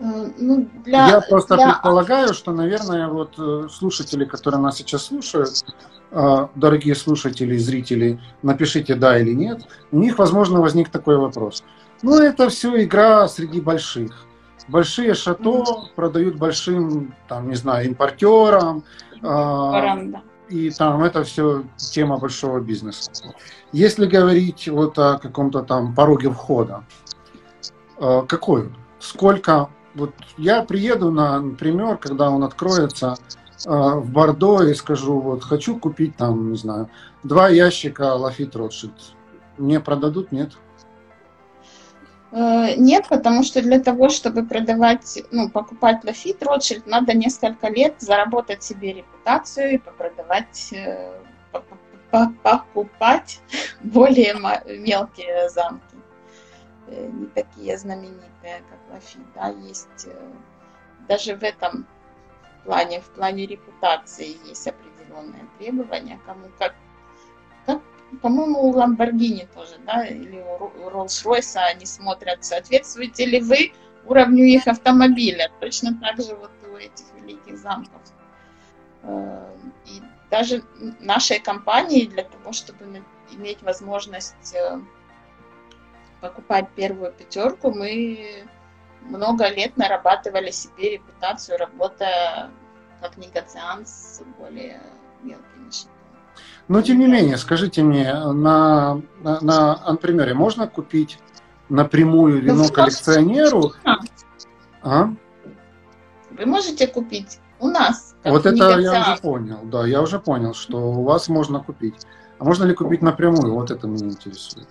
Э, 0.00 0.30
ну, 0.38 0.68
для, 0.84 1.08
Я 1.08 1.20
просто 1.20 1.56
для... 1.56 1.72
предполагаю, 1.72 2.34
что, 2.34 2.52
наверное, 2.52 3.08
вот 3.08 3.38
э, 3.38 3.68
слушатели, 3.70 4.24
которые 4.24 4.60
нас 4.60 4.76
сейчас 4.76 5.04
слушают, 5.04 5.64
э, 6.10 6.48
дорогие 6.54 6.94
слушатели, 6.94 7.56
зрители, 7.56 8.20
напишите 8.42 8.94
да 8.94 9.18
или 9.18 9.32
нет, 9.32 9.62
у 9.92 9.98
них, 9.98 10.18
возможно, 10.18 10.60
возник 10.60 10.90
такой 10.90 11.16
вопрос– 11.16 11.64
ну, 12.04 12.18
это 12.18 12.50
все 12.50 12.84
игра 12.84 13.26
среди 13.28 13.62
больших. 13.62 14.26
Большие 14.68 15.14
шато 15.14 15.64
продают 15.96 16.36
большим, 16.36 17.14
там, 17.28 17.48
не 17.48 17.54
знаю, 17.54 17.86
импортерам. 17.86 18.84
Э, 19.22 20.12
и 20.48 20.70
там 20.70 21.02
это 21.02 21.24
все 21.24 21.64
тема 21.76 22.18
большого 22.18 22.60
бизнеса. 22.60 23.10
Если 23.72 24.06
говорить 24.06 24.68
вот 24.68 24.98
о 24.98 25.18
каком-то 25.18 25.62
там 25.62 25.94
пороге 25.94 26.30
входа, 26.30 26.84
э, 27.98 28.22
какой? 28.28 28.72
Сколько? 28.98 29.70
Вот 29.94 30.12
я 30.36 30.62
приеду 30.62 31.10
на, 31.10 31.40
например, 31.40 31.96
когда 31.96 32.30
он 32.30 32.42
откроется 32.44 33.16
э, 33.64 33.70
в 33.70 34.10
Бордо 34.10 34.62
и 34.62 34.74
скажу, 34.74 35.20
вот 35.20 35.44
хочу 35.44 35.78
купить 35.78 36.16
там, 36.16 36.52
не 36.52 36.56
знаю, 36.56 36.88
два 37.22 37.48
ящика 37.48 38.14
Лафит 38.14 38.56
Ротшильд. 38.56 38.92
Мне 39.58 39.80
продадут? 39.80 40.32
Нет. 40.32 40.52
Э, 42.34 42.74
нет, 42.76 43.06
потому 43.08 43.44
что 43.44 43.62
для 43.62 43.78
того, 43.78 44.08
чтобы 44.08 44.44
продавать, 44.44 45.22
ну, 45.30 45.48
покупать 45.48 46.02
Лафит 46.02 46.42
Ротшильд, 46.42 46.84
надо 46.84 47.14
несколько 47.14 47.68
лет 47.68 47.94
заработать 48.00 48.64
себе 48.64 48.92
репутацию 48.92 49.74
и 49.74 49.78
попродавать, 49.78 50.72
э, 50.72 51.20
покупать 52.42 53.40
более 53.82 54.34
мелкие 54.80 55.48
замки. 55.48 55.96
Э, 56.88 57.06
не 57.06 57.26
такие 57.26 57.78
знаменитые, 57.78 58.64
как 58.68 58.80
Лафит. 58.92 59.22
Да, 59.36 59.48
есть 59.68 60.08
даже 61.06 61.36
в 61.36 61.42
этом 61.44 61.86
плане, 62.64 63.00
в 63.00 63.10
плане 63.10 63.46
репутации 63.46 64.36
есть 64.48 64.66
определенные 64.66 65.46
требования, 65.58 66.18
кому 66.26 66.48
как 66.58 66.74
по-моему, 68.14 68.68
у 68.68 68.72
Lamborghini 68.72 69.48
тоже, 69.54 69.78
да, 69.86 70.06
или 70.06 70.42
у 70.60 70.88
Rolls-Royce 70.90 71.56
они 71.56 71.86
смотрят, 71.86 72.44
соответствуете 72.44 73.26
ли 73.26 73.40
вы 73.40 73.72
уровню 74.06 74.44
их 74.44 74.66
автомобиля. 74.66 75.50
Точно 75.60 75.98
так 76.00 76.20
же 76.20 76.34
вот 76.34 76.50
у 76.70 76.76
этих 76.76 77.04
великих 77.20 77.58
замков. 77.58 78.02
Э, 79.02 79.50
и 79.86 80.02
даже 80.30 80.62
нашей 81.00 81.38
компании 81.38 82.06
для 82.06 82.24
того, 82.24 82.52
чтобы 82.52 83.02
иметь 83.32 83.62
возможность 83.62 84.54
э, 84.54 84.80
покупать 86.20 86.68
первую 86.74 87.12
пятерку, 87.12 87.70
мы 87.70 88.46
много 89.02 89.48
лет 89.48 89.76
нарабатывали 89.76 90.50
себе 90.50 90.92
репутацию, 90.92 91.58
работая 91.58 92.50
как 93.00 93.16
негациант 93.18 93.88
с 93.88 94.22
более 94.38 94.80
мелкими 95.22 95.68
но 96.68 96.82
тем 96.82 96.98
не 96.98 97.06
менее, 97.06 97.36
скажите 97.36 97.82
мне, 97.82 98.12
на, 98.12 99.00
на, 99.22 99.40
на 99.40 99.86
Анпримере 99.86 100.34
можно 100.34 100.66
купить 100.66 101.18
напрямую 101.68 102.40
вино 102.40 102.68
коллекционеру? 102.68 103.72
А? 104.82 105.10
Вы 106.30 106.46
можете 106.46 106.86
купить 106.86 107.38
у 107.60 107.68
нас. 107.68 108.14
Вот 108.24 108.46
это 108.46 108.78
я 108.78 109.00
уже 109.00 109.20
понял, 109.20 109.60
да, 109.64 109.86
я 109.86 110.02
уже 110.02 110.18
понял, 110.18 110.54
что 110.54 110.78
у 110.78 111.02
вас 111.04 111.28
можно 111.28 111.60
купить. 111.60 112.06
А 112.38 112.44
можно 112.44 112.64
ли 112.64 112.74
купить 112.74 113.02
напрямую? 113.02 113.54
Вот 113.54 113.70
это 113.70 113.86
меня 113.86 114.06
интересует. 114.06 114.68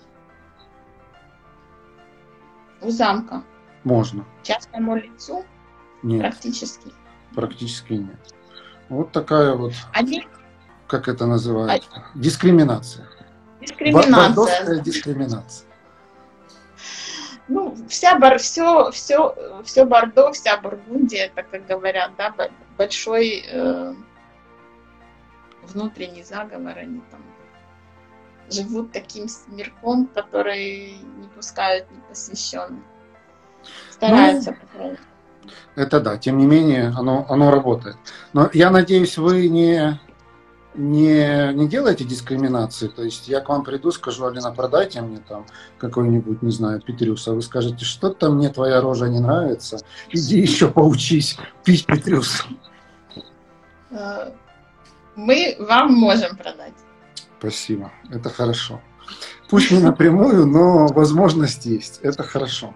У 2.81 2.89
замка. 2.89 3.43
Можно. 3.83 4.25
Частному 4.43 4.95
лицу? 4.95 5.45
Нет. 6.01 6.21
Практически. 6.21 6.91
Практически 7.33 7.93
нет. 7.93 8.33
Вот 8.89 9.11
такая 9.11 9.55
вот. 9.55 9.73
Они 9.93 10.27
как 10.93 11.07
это 11.07 11.25
называют? 11.25 11.89
А... 11.91 12.01
Дискриминация. 12.13 13.07
Дискриминация. 13.61 14.79
дискриминация. 14.81 15.67
Ну, 17.47 17.75
вся 17.89 18.19
бар, 18.19 18.37
все, 18.37 18.91
все, 18.91 19.35
все 19.63 19.85
Бордо, 19.85 20.31
вся 20.31 20.57
Бургундия, 20.57 21.25
это, 21.25 21.43
как 21.43 21.65
говорят, 21.65 22.11
да, 22.15 22.33
большой 22.77 23.43
э, 23.45 23.93
внутренний 25.63 26.23
заговор, 26.23 26.77
они 26.77 27.01
там 27.11 27.21
живут 28.49 28.91
таким 28.91 29.27
мирком, 29.47 30.07
который 30.13 30.97
не 31.17 31.27
пускают 31.35 31.89
непосвященных. 31.91 32.83
Стараются, 33.91 34.55
ну, 34.77 34.95
Это 35.75 35.99
да, 35.99 36.17
тем 36.17 36.37
не 36.37 36.45
менее, 36.45 36.93
оно, 36.95 37.25
оно 37.29 37.51
работает. 37.51 37.97
Но 38.33 38.49
я 38.53 38.69
надеюсь, 38.69 39.17
вы 39.17 39.47
не 39.49 39.99
не, 40.75 41.53
не 41.53 41.67
делайте 41.67 42.03
дискриминации. 42.03 42.87
То 42.87 43.03
есть 43.03 43.27
я 43.27 43.41
к 43.41 43.49
вам 43.49 43.63
приду, 43.63 43.91
скажу, 43.91 44.25
Алина, 44.25 44.51
продайте 44.51 45.01
мне 45.01 45.19
там 45.27 45.45
какой-нибудь, 45.77 46.41
не 46.41 46.51
знаю, 46.51 46.81
Петрюс, 46.81 47.27
а 47.27 47.33
вы 47.33 47.41
скажете, 47.41 47.85
что-то 47.85 48.29
мне 48.29 48.49
твоя 48.49 48.81
рожа 48.81 49.07
не 49.07 49.19
нравится, 49.19 49.79
иди 50.09 50.39
еще 50.39 50.69
поучись 50.69 51.37
пить 51.63 51.85
Петрюс. 51.85 52.45
Э, 53.91 54.31
мы 55.15 55.55
вам 55.59 55.93
можем 55.93 56.35
продать. 56.35 56.73
Спасибо, 57.39 57.91
это 58.09 58.29
хорошо. 58.29 58.81
Пусть 59.49 59.71
не 59.71 59.79
напрямую, 59.79 60.47
но 60.47 60.87
возможность 60.87 61.65
есть, 61.65 61.99
это 62.01 62.23
хорошо. 62.23 62.73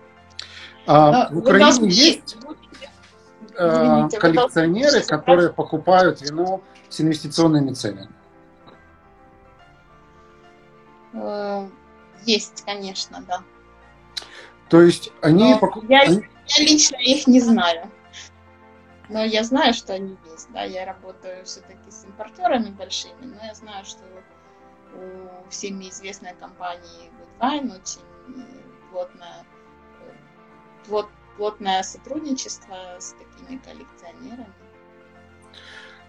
А 0.86 1.30
в 1.32 1.40
Украине 1.40 1.90
есть 1.90 2.38
э, 3.58 4.10
коллекционеры, 4.20 5.02
которые 5.02 5.50
покупают 5.50 6.22
вино 6.22 6.62
с 6.90 7.02
инвестиционными 7.02 7.74
целями? 7.74 8.10
Э, 11.14 11.68
есть, 12.26 12.64
конечно, 12.66 13.22
да. 13.28 13.44
То 14.70 14.82
есть 14.82 15.12
они... 15.22 15.56
Я, 15.88 16.04
я 16.04 16.22
лично 16.60 16.98
их 16.98 17.28
не 17.28 17.40
знаю. 17.40 17.92
Но 19.10 19.24
я 19.24 19.44
знаю, 19.44 19.74
что 19.74 19.94
они 19.94 20.18
есть. 20.32 20.52
Да, 20.52 20.64
я 20.64 20.86
работаю 20.86 21.46
все-таки 21.46 21.90
с 21.90 22.04
импортерами 22.04 22.72
большими, 22.72 23.22
но 23.22 23.46
я 23.46 23.54
знаю, 23.54 23.86
что 23.86 24.04
у 24.94 25.50
всеми 25.50 25.90
известной 25.90 26.34
компании 26.36 27.12
Goodwine 27.40 27.80
очень 27.80 28.02
плотное, 28.92 29.46
плот, 30.86 31.08
плотное 31.38 31.84
сотрудничество 31.84 32.98
с 33.00 33.14
такими 33.14 33.60
коллекционерами. 33.60 34.54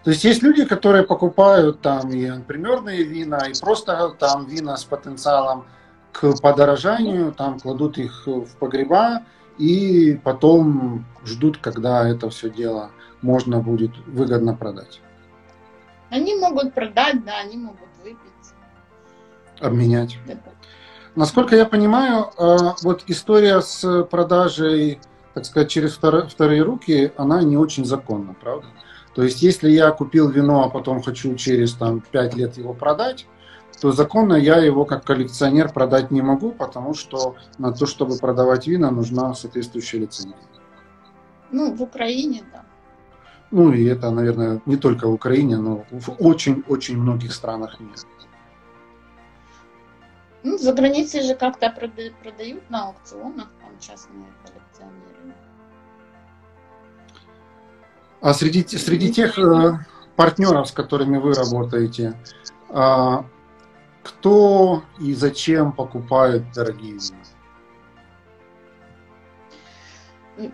То 0.03 0.11
есть 0.11 0.23
есть 0.23 0.41
люди, 0.41 0.65
которые 0.65 1.03
покупают 1.03 1.81
там 1.81 2.09
и 2.11 2.41
примерные 2.43 3.03
вина, 3.03 3.47
и 3.47 3.53
просто 3.59 4.15
там 4.17 4.45
вина 4.45 4.77
с 4.77 4.85
потенциалом 4.85 5.65
к 6.11 6.33
подорожанию, 6.41 7.33
там 7.33 7.59
кладут 7.59 7.97
их 7.97 8.25
в 8.25 8.55
погреба 8.57 9.23
и 9.57 10.19
потом 10.23 11.05
ждут, 11.25 11.57
когда 11.57 12.07
это 12.07 12.29
все 12.29 12.49
дело 12.49 12.91
можно 13.21 13.59
будет 13.59 13.91
выгодно 14.07 14.55
продать. 14.55 15.01
Они 16.09 16.35
могут 16.35 16.73
продать, 16.73 17.23
да, 17.25 17.39
они 17.39 17.57
могут 17.57 17.89
выпить. 18.03 18.17
Обменять. 19.59 20.17
Это. 20.25 20.41
Насколько 21.15 21.55
я 21.55 21.65
понимаю, 21.65 22.31
э, 22.37 22.57
вот 22.81 23.03
история 23.07 23.61
с 23.61 24.03
продажей, 24.05 24.99
так 25.33 25.45
сказать, 25.45 25.69
через 25.69 25.95
вторые 25.95 26.61
руки, 26.61 27.11
она 27.17 27.43
не 27.43 27.57
очень 27.57 27.83
законна, 27.83 28.35
правда? 28.39 28.67
То 29.15 29.23
есть, 29.23 29.41
если 29.41 29.69
я 29.69 29.91
купил 29.91 30.29
вино, 30.29 30.63
а 30.63 30.69
потом 30.69 31.01
хочу 31.01 31.35
через 31.35 31.73
там, 31.73 32.01
5 32.01 32.35
лет 32.35 32.57
его 32.57 32.73
продать, 32.73 33.27
то 33.81 33.91
законно 33.91 34.33
я 34.33 34.57
его 34.57 34.85
как 34.85 35.05
коллекционер 35.05 35.71
продать 35.71 36.11
не 36.11 36.21
могу, 36.21 36.51
потому 36.51 36.93
что 36.93 37.35
на 37.57 37.71
то, 37.71 37.85
чтобы 37.85 38.17
продавать 38.17 38.67
вина, 38.67 38.91
нужна 38.91 39.33
соответствующая 39.33 39.99
лицензия. 39.99 40.37
Ну, 41.51 41.73
в 41.73 41.81
Украине, 41.81 42.43
да. 42.51 42.63
Ну, 43.51 43.71
и 43.71 43.85
это, 43.85 44.11
наверное, 44.11 44.61
не 44.65 44.77
только 44.77 45.07
в 45.07 45.13
Украине, 45.13 45.57
но 45.57 45.85
в 45.91 46.15
очень-очень 46.19 46.97
многих 46.97 47.33
странах 47.33 47.79
мира. 47.79 47.95
Ну, 50.43 50.57
за 50.57 50.73
границей 50.73 51.21
же 51.23 51.35
как-то 51.35 51.69
продают 51.69 52.69
на 52.69 52.89
аукционах 52.89 53.47
там 53.59 53.71
частные 53.79 54.27
коллекционеры. 54.45 55.33
А 58.21 58.33
среди, 58.33 58.65
среди 58.67 59.11
тех 59.11 59.39
э, 59.39 59.79
партнеров, 60.15 60.67
с 60.67 60.71
которыми 60.71 61.17
вы 61.17 61.33
работаете, 61.33 62.19
э, 62.69 63.23
кто 64.03 64.83
и 64.99 65.13
зачем 65.13 65.71
покупает 65.71 66.51
дорогие 66.53 66.93
вина? 66.93 67.23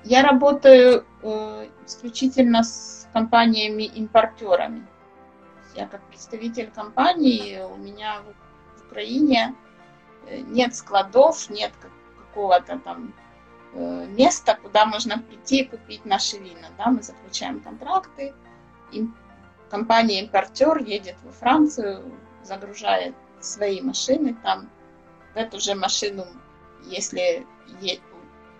Я 0.03 0.23
работаю 0.23 1.05
э, 1.21 1.67
исключительно 1.85 2.63
с 2.63 3.07
компаниями-импортерами. 3.13 4.85
Я 5.75 5.87
как 5.87 6.01
представитель 6.07 6.71
компании, 6.71 7.61
у 7.61 7.77
меня 7.77 8.21
в, 8.21 8.85
Украине 8.87 9.55
э, 10.27 10.39
нет 10.39 10.75
складов, 10.75 11.49
нет 11.49 11.71
какого-то 12.17 12.79
там 12.79 13.13
э, 13.75 14.07
места, 14.07 14.57
куда 14.61 14.85
можно 14.85 15.19
прийти 15.19 15.61
и 15.61 15.67
купить 15.67 16.05
наши 16.05 16.37
вина. 16.37 16.69
Да? 16.77 16.87
Мы 16.87 17.03
заключаем 17.03 17.59
контракты, 17.59 18.33
им, 18.91 19.15
компания-импортер 19.69 20.77
едет 20.83 21.15
во 21.23 21.31
Францию, 21.31 22.11
загружает 22.43 23.15
свои 23.39 23.81
машины 23.81 24.35
там, 24.43 24.69
в 25.33 25.37
эту 25.37 25.59
же 25.59 25.75
машину, 25.75 26.25
если 26.83 27.45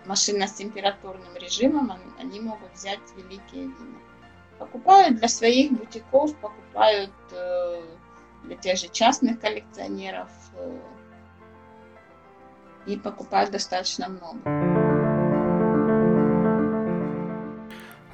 машина 0.04 0.46
с 0.46 0.52
температурным 0.52 1.34
режимом, 1.36 1.92
они 2.18 2.40
могут 2.40 2.72
взять 2.74 3.00
великие 3.16 3.64
вина. 3.64 3.98
Покупают 4.58 5.16
для 5.16 5.28
своих 5.28 5.72
бутиков, 5.72 6.34
покупают 6.36 7.12
э, 7.32 7.82
для 8.44 8.56
тех 8.56 8.78
же 8.78 8.88
частных 8.88 9.40
коллекционеров 9.40 10.30
э, 10.54 10.78
и 12.86 12.96
покупают 12.96 13.50
достаточно 13.50 14.08
много. 14.08 14.75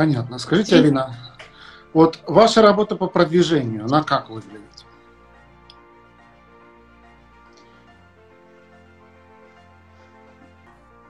Понятно. 0.00 0.38
Скажите, 0.38 0.76
Алина, 0.76 1.14
вот 1.92 2.20
ваша 2.26 2.62
работа 2.62 2.96
по 2.96 3.06
продвижению, 3.06 3.84
она 3.84 4.02
как 4.02 4.30
выглядит? 4.30 4.86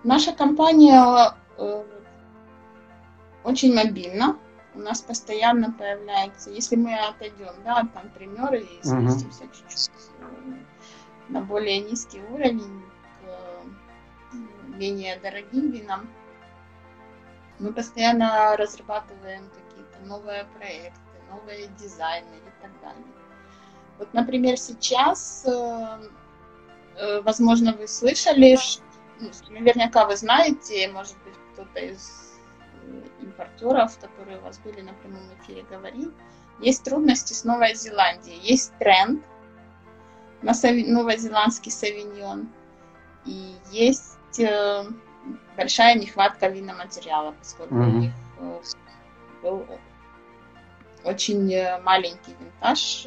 Наша 0.03 0.33
компания 0.33 1.37
э, 1.57 1.85
очень 3.45 3.77
мобильна. 3.77 4.37
У 4.75 4.81
нас 4.81 5.03
постоянно 5.03 5.71
появляется, 5.71 6.51
если 6.51 6.75
мы 6.75 6.93
отойдем 6.97 7.55
да, 7.65 7.77
от 7.77 7.93
там 7.95 8.11
примеры 8.11 8.63
и 8.63 8.83
спустимся 8.83 9.45
uh-huh. 9.45 9.69
чуть-чуть 9.69 9.91
э, 10.19 10.55
на 11.29 11.43
более 11.43 11.79
низкий 11.79 12.21
уровень 12.33 12.83
к 14.33 14.77
менее 14.77 15.17
дорогим 15.21 15.71
винам, 15.71 16.09
мы 17.61 17.73
постоянно 17.73 18.57
разрабатываем 18.57 19.49
какие-то 19.51 19.99
новые 20.07 20.45
проекты, 20.57 21.01
новые 21.31 21.69
дизайны 21.79 22.35
и 22.35 22.63
так 22.63 22.73
далее. 22.81 23.07
Вот, 23.99 24.13
например, 24.15 24.57
сейчас, 24.57 25.47
возможно, 27.23 27.75
вы 27.75 27.87
слышали, 27.87 28.59
ну, 29.21 29.31
наверняка 29.51 30.07
вы 30.07 30.17
знаете, 30.17 30.89
может 30.89 31.17
быть, 31.25 31.35
кто-то 31.53 31.79
из 31.81 32.39
э, 32.83 33.03
импортеров, 33.21 33.99
которые 33.99 34.39
у 34.39 34.43
вас 34.43 34.59
были 34.61 34.81
на 34.81 34.95
прямом 34.95 35.23
эфире, 35.41 35.63
говорил, 35.71 36.13
есть 36.61 36.85
трудности 36.85 37.33
с 37.35 37.45
Новой 37.45 37.75
Зеландией, 37.75 38.41
есть 38.41 38.73
тренд 38.79 39.23
на 40.43 40.53
новозеландский 40.63 41.71
савиньон, 41.71 42.49
и 43.27 43.55
есть 43.71 44.41
э, 44.41 44.85
большая 45.61 45.95
нехватка 45.95 46.49
виноматериала, 46.49 47.33
поскольку 47.33 47.75
mm-hmm. 47.75 47.89
у 47.89 47.99
них 47.99 48.13
э, 48.39 48.61
был 49.43 49.67
очень 51.05 51.53
э, 51.53 51.79
маленький 51.83 52.35
винтаж, 52.41 53.07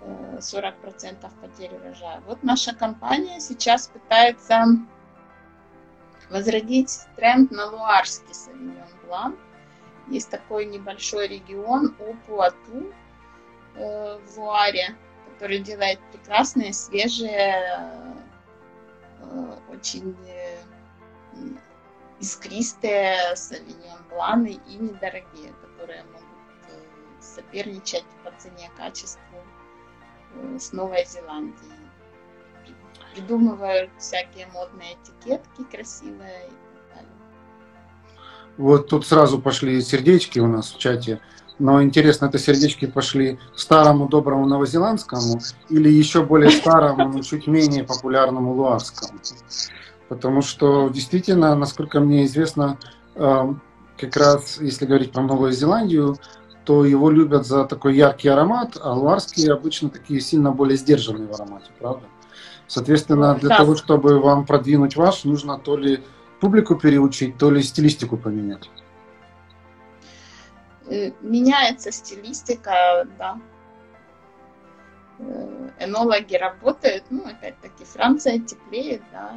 40% 0.00 1.30
потерь 1.42 1.74
урожая. 1.74 2.22
Вот 2.26 2.42
наша 2.42 2.74
компания 2.74 3.38
сейчас 3.40 3.88
пытается 3.88 4.64
возродить 6.30 7.00
тренд 7.16 7.50
на 7.50 7.66
луарский 7.66 8.34
савиньон 8.34 8.88
блан. 9.04 9.36
Есть 10.08 10.30
такой 10.30 10.64
небольшой 10.64 11.28
регион 11.28 11.94
Опуату 11.98 12.94
э, 13.74 14.18
в 14.26 14.38
Луаре, 14.38 14.96
который 15.32 15.58
делает 15.58 15.98
прекрасные, 16.12 16.72
свежие, 16.72 18.14
э, 19.20 19.56
очень 19.70 20.16
э, 20.26 20.55
искристые 22.20 23.36
савиньон 23.36 24.00
бланы 24.10 24.58
и 24.68 24.76
недорогие, 24.76 25.52
которые 25.60 26.04
могут 26.04 26.22
э, 26.68 26.80
соперничать 27.20 28.04
по 28.24 28.30
цене 28.40 28.70
качеству 28.76 29.36
Э, 30.36 30.58
с 30.58 30.72
Новой 30.72 31.04
Зеландии. 31.06 31.54
Придумывают 33.14 33.90
всякие 33.98 34.46
модные 34.52 34.94
этикетки 34.94 35.64
красивые 35.70 36.48
и 36.48 36.50
так 36.50 36.94
далее. 36.94 37.12
Вот 38.58 38.88
тут 38.88 39.06
сразу 39.06 39.40
пошли 39.40 39.80
сердечки 39.80 40.38
у 40.38 40.46
нас 40.46 40.72
в 40.72 40.78
чате. 40.78 41.20
Но 41.58 41.82
интересно, 41.82 42.26
это 42.26 42.38
сердечки 42.38 42.86
пошли 42.86 43.38
старому 43.54 44.08
доброму 44.08 44.46
новозеландскому 44.46 45.40
или 45.70 45.88
еще 45.88 46.22
более 46.22 46.50
старому, 46.50 47.08
но 47.08 47.22
чуть 47.22 47.46
менее 47.46 47.82
популярному 47.82 48.52
луарскому? 48.52 49.18
Потому 50.08 50.42
что 50.42 50.88
действительно, 50.88 51.54
насколько 51.54 52.00
мне 52.00 52.24
известно, 52.26 52.78
э, 53.14 53.54
как 53.98 54.16
раз 54.16 54.58
если 54.60 54.86
говорить 54.86 55.12
про 55.12 55.22
Новую 55.22 55.52
Зеландию, 55.52 56.16
то 56.64 56.84
его 56.84 57.10
любят 57.10 57.46
за 57.46 57.64
такой 57.64 57.96
яркий 57.96 58.28
аромат, 58.28 58.76
а 58.80 58.92
луарские 58.92 59.52
обычно 59.52 59.88
такие 59.88 60.20
сильно 60.20 60.50
более 60.50 60.76
сдержанные 60.76 61.28
в 61.28 61.34
аромате, 61.34 61.70
правда? 61.78 62.06
Соответственно, 62.66 63.36
для 63.36 63.50
да. 63.50 63.58
того, 63.58 63.76
чтобы 63.76 64.20
вам 64.20 64.44
продвинуть 64.44 64.96
ваш, 64.96 65.24
нужно 65.24 65.58
то 65.58 65.76
ли 65.76 66.02
публику 66.40 66.74
переучить, 66.74 67.38
то 67.38 67.50
ли 67.50 67.62
стилистику 67.62 68.16
поменять. 68.16 68.68
Э, 70.88 71.12
меняется 71.20 71.92
стилистика, 71.92 73.06
да. 73.18 73.40
Э, 75.18 75.70
энологи 75.80 76.34
работают, 76.34 77.04
ну, 77.10 77.24
опять-таки, 77.26 77.84
Франция 77.84 78.40
теплее, 78.40 79.00
да, 79.12 79.32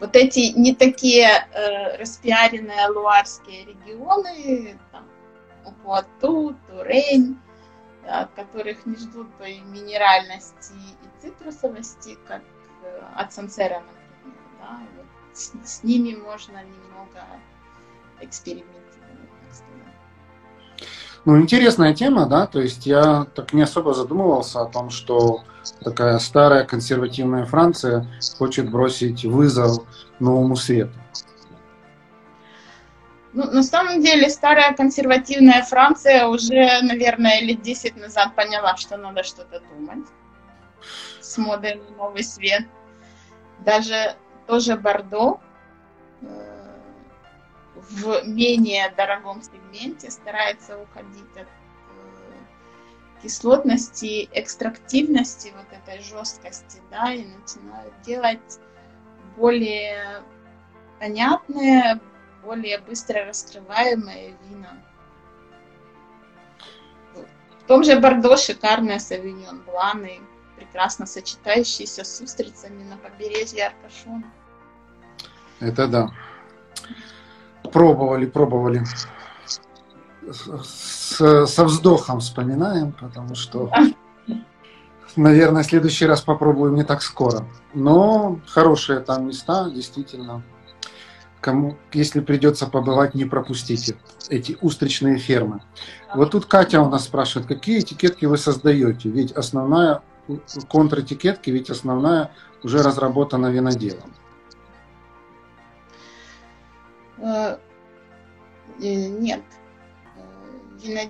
вот 0.00 0.16
эти 0.16 0.52
не 0.58 0.74
такие 0.74 1.28
э, 1.28 1.96
распиаренные 1.96 2.88
луарские 2.88 3.66
регионы, 3.66 4.78
там, 4.92 5.06
Пуату, 5.82 6.56
Турень, 6.66 7.38
да, 8.04 8.22
от 8.22 8.32
которых 8.32 8.86
не 8.86 8.96
ждут 8.96 9.28
той 9.36 9.60
минеральности 9.60 10.72
и 10.72 11.20
цитрусовости, 11.20 12.16
как 12.26 12.42
э, 12.82 13.02
от 13.14 13.32
Сансера, 13.32 13.80
например. 13.80 14.38
Да, 14.58 14.80
вот 14.96 15.06
с, 15.36 15.52
с 15.64 15.84
ними 15.84 16.16
можно 16.16 16.64
немного 16.64 17.24
экспериментировать. 18.20 18.80
Ну, 21.26 21.38
интересная 21.38 21.94
тема, 21.94 22.26
да, 22.26 22.46
то 22.46 22.60
есть 22.60 22.86
я 22.86 23.26
так 23.34 23.52
не 23.52 23.62
особо 23.62 23.92
задумывался 23.92 24.62
о 24.62 24.66
том, 24.66 24.88
что 24.88 25.42
такая 25.84 26.18
старая 26.18 26.64
консервативная 26.64 27.44
Франция 27.44 28.06
хочет 28.38 28.70
бросить 28.70 29.24
вызов 29.24 29.84
новому 30.18 30.56
свету. 30.56 30.92
Ну, 33.32 33.44
на 33.44 33.62
самом 33.62 34.02
деле, 34.02 34.28
старая 34.28 34.74
консервативная 34.74 35.62
Франция 35.62 36.26
уже, 36.26 36.80
наверное, 36.82 37.40
лет 37.42 37.62
10 37.62 37.96
назад 37.96 38.34
поняла, 38.34 38.76
что 38.76 38.96
надо 38.96 39.22
что-то 39.22 39.60
думать 39.60 40.06
с 41.20 41.38
модой 41.38 41.80
новый 41.96 42.24
свет. 42.24 42.64
Даже 43.60 44.16
тоже 44.48 44.76
Бордо 44.76 45.38
в 47.88 48.26
менее 48.26 48.92
дорогом 48.96 49.42
сегменте 49.42 50.10
старается 50.10 50.78
уходить 50.78 51.36
от 51.36 51.48
кислотности, 53.22 54.28
экстрактивности, 54.32 55.52
вот 55.56 55.66
этой 55.72 56.02
жесткости, 56.02 56.80
да, 56.90 57.12
и 57.12 57.24
начинают 57.24 57.92
делать 58.02 58.60
более 59.36 60.22
понятные, 60.98 62.00
более 62.42 62.78
быстро 62.78 63.26
раскрываемые 63.26 64.36
вина. 64.44 64.78
В 67.14 67.66
том 67.66 67.84
же 67.84 67.98
Бордо 68.00 68.36
шикарные 68.36 68.98
савиньон 68.98 69.62
бланы, 69.62 70.20
прекрасно 70.56 71.06
сочетающийся 71.06 72.04
с 72.04 72.20
устрицами 72.20 72.82
на 72.84 72.96
побережье 72.96 73.68
Аркашона. 73.68 74.30
Это 75.60 75.86
да. 75.86 76.10
Пробовали, 77.72 78.26
пробовали. 78.26 78.84
С, 80.62 81.46
со 81.46 81.64
вздохом 81.64 82.20
вспоминаем, 82.20 82.92
потому 82.92 83.34
что, 83.34 83.70
наверное, 85.16 85.62
в 85.62 85.66
следующий 85.66 86.06
раз 86.06 86.20
попробуем 86.20 86.74
не 86.74 86.84
так 86.84 87.02
скоро. 87.02 87.44
Но 87.74 88.40
хорошие 88.46 89.00
там 89.00 89.28
места, 89.28 89.68
действительно. 89.70 90.42
Кому, 91.40 91.78
если 91.92 92.20
придется 92.20 92.66
побывать, 92.66 93.14
не 93.14 93.24
пропустите 93.24 93.96
эти 94.28 94.58
устричные 94.60 95.18
фермы. 95.18 95.62
Вот 96.14 96.32
тут 96.32 96.44
Катя 96.44 96.82
у 96.82 96.90
нас 96.90 97.04
спрашивает, 97.04 97.48
какие 97.48 97.80
этикетки 97.80 98.26
вы 98.26 98.36
создаете? 98.36 99.08
Ведь 99.08 99.32
основная 99.32 100.02
контр-этикетки, 100.68 101.50
ведь 101.50 101.70
основная 101.70 102.30
уже 102.62 102.82
разработана 102.82 103.46
виноделом. 103.46 104.14
Нет. 108.78 109.42
Э, 110.84 111.08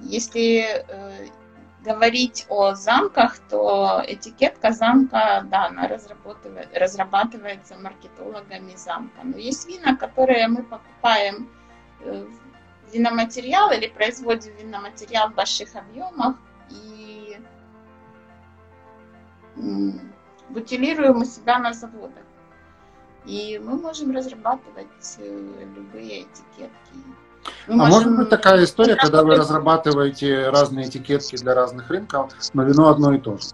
если 0.00 0.84
говорить 1.84 2.46
о 2.48 2.74
замках, 2.74 3.38
то 3.48 4.02
этикетка 4.06 4.72
замка, 4.72 5.42
да, 5.50 5.66
она 5.66 5.88
разрабатывает, 5.88 6.68
разрабатывается 6.76 7.76
маркетологами 7.76 8.74
замка. 8.76 9.20
Но 9.24 9.36
есть 9.36 9.66
вина, 9.66 9.96
которые 9.96 10.48
мы 10.48 10.62
покупаем 10.62 11.48
виноматериал 12.92 13.72
или 13.72 13.88
производим 13.88 14.54
виноматериал 14.56 15.30
в 15.30 15.34
больших 15.34 15.74
объемах 15.74 16.36
и 16.70 17.36
бутилируем 20.48 21.22
у 21.22 21.24
себя 21.24 21.58
на 21.58 21.72
заводах. 21.72 22.21
И 23.24 23.60
мы 23.62 23.78
можем 23.78 24.14
разрабатывать 24.14 25.16
э, 25.18 25.64
любые 25.76 26.22
этикетки. 26.22 26.94
Мы 27.68 27.74
а 27.74 27.76
можем... 27.76 27.90
может 27.90 28.16
быть 28.16 28.28
такая 28.30 28.64
история, 28.64 28.96
когда 28.96 29.22
вы 29.22 29.36
разрабатываете 29.36 30.48
разные 30.50 30.88
этикетки 30.88 31.36
для 31.36 31.54
разных 31.54 31.88
рынков, 31.88 32.32
но 32.52 32.64
вино 32.64 32.88
одно 32.88 33.12
и 33.14 33.18
то 33.18 33.38
же? 33.38 33.48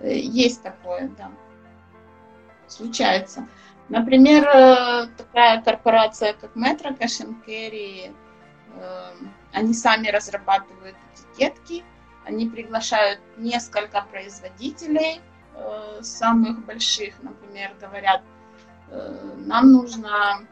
Э, 0.00 0.16
есть 0.16 0.62
такое, 0.62 1.10
да. 1.16 1.30
Случается. 2.66 3.46
Например, 3.88 4.44
э, 4.44 5.06
такая 5.16 5.62
корпорация, 5.62 6.34
как 6.34 6.56
Metro 6.56 6.96
Cash 6.98 7.26
Carry, 7.46 8.12
они 9.52 9.74
сами 9.74 10.08
разрабатывают 10.08 10.94
этикетки, 11.14 11.84
они 12.24 12.48
приглашают 12.48 13.18
несколько 13.36 14.04
производителей, 14.12 15.20
э, 15.58 16.02
самых 16.02 16.64
больших, 16.64 17.22
например, 17.22 17.74
говорят, 17.80 18.22
э, 18.90 19.34
нам 19.38 19.72
нужно 19.72 20.46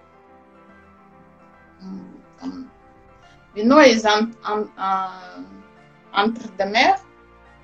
там, 2.40 2.70
вино 3.54 3.80
из 3.82 4.04
ан, 4.04 4.34
ан, 4.42 4.70
а, 4.76 5.12
Антрдемер, 6.12 6.98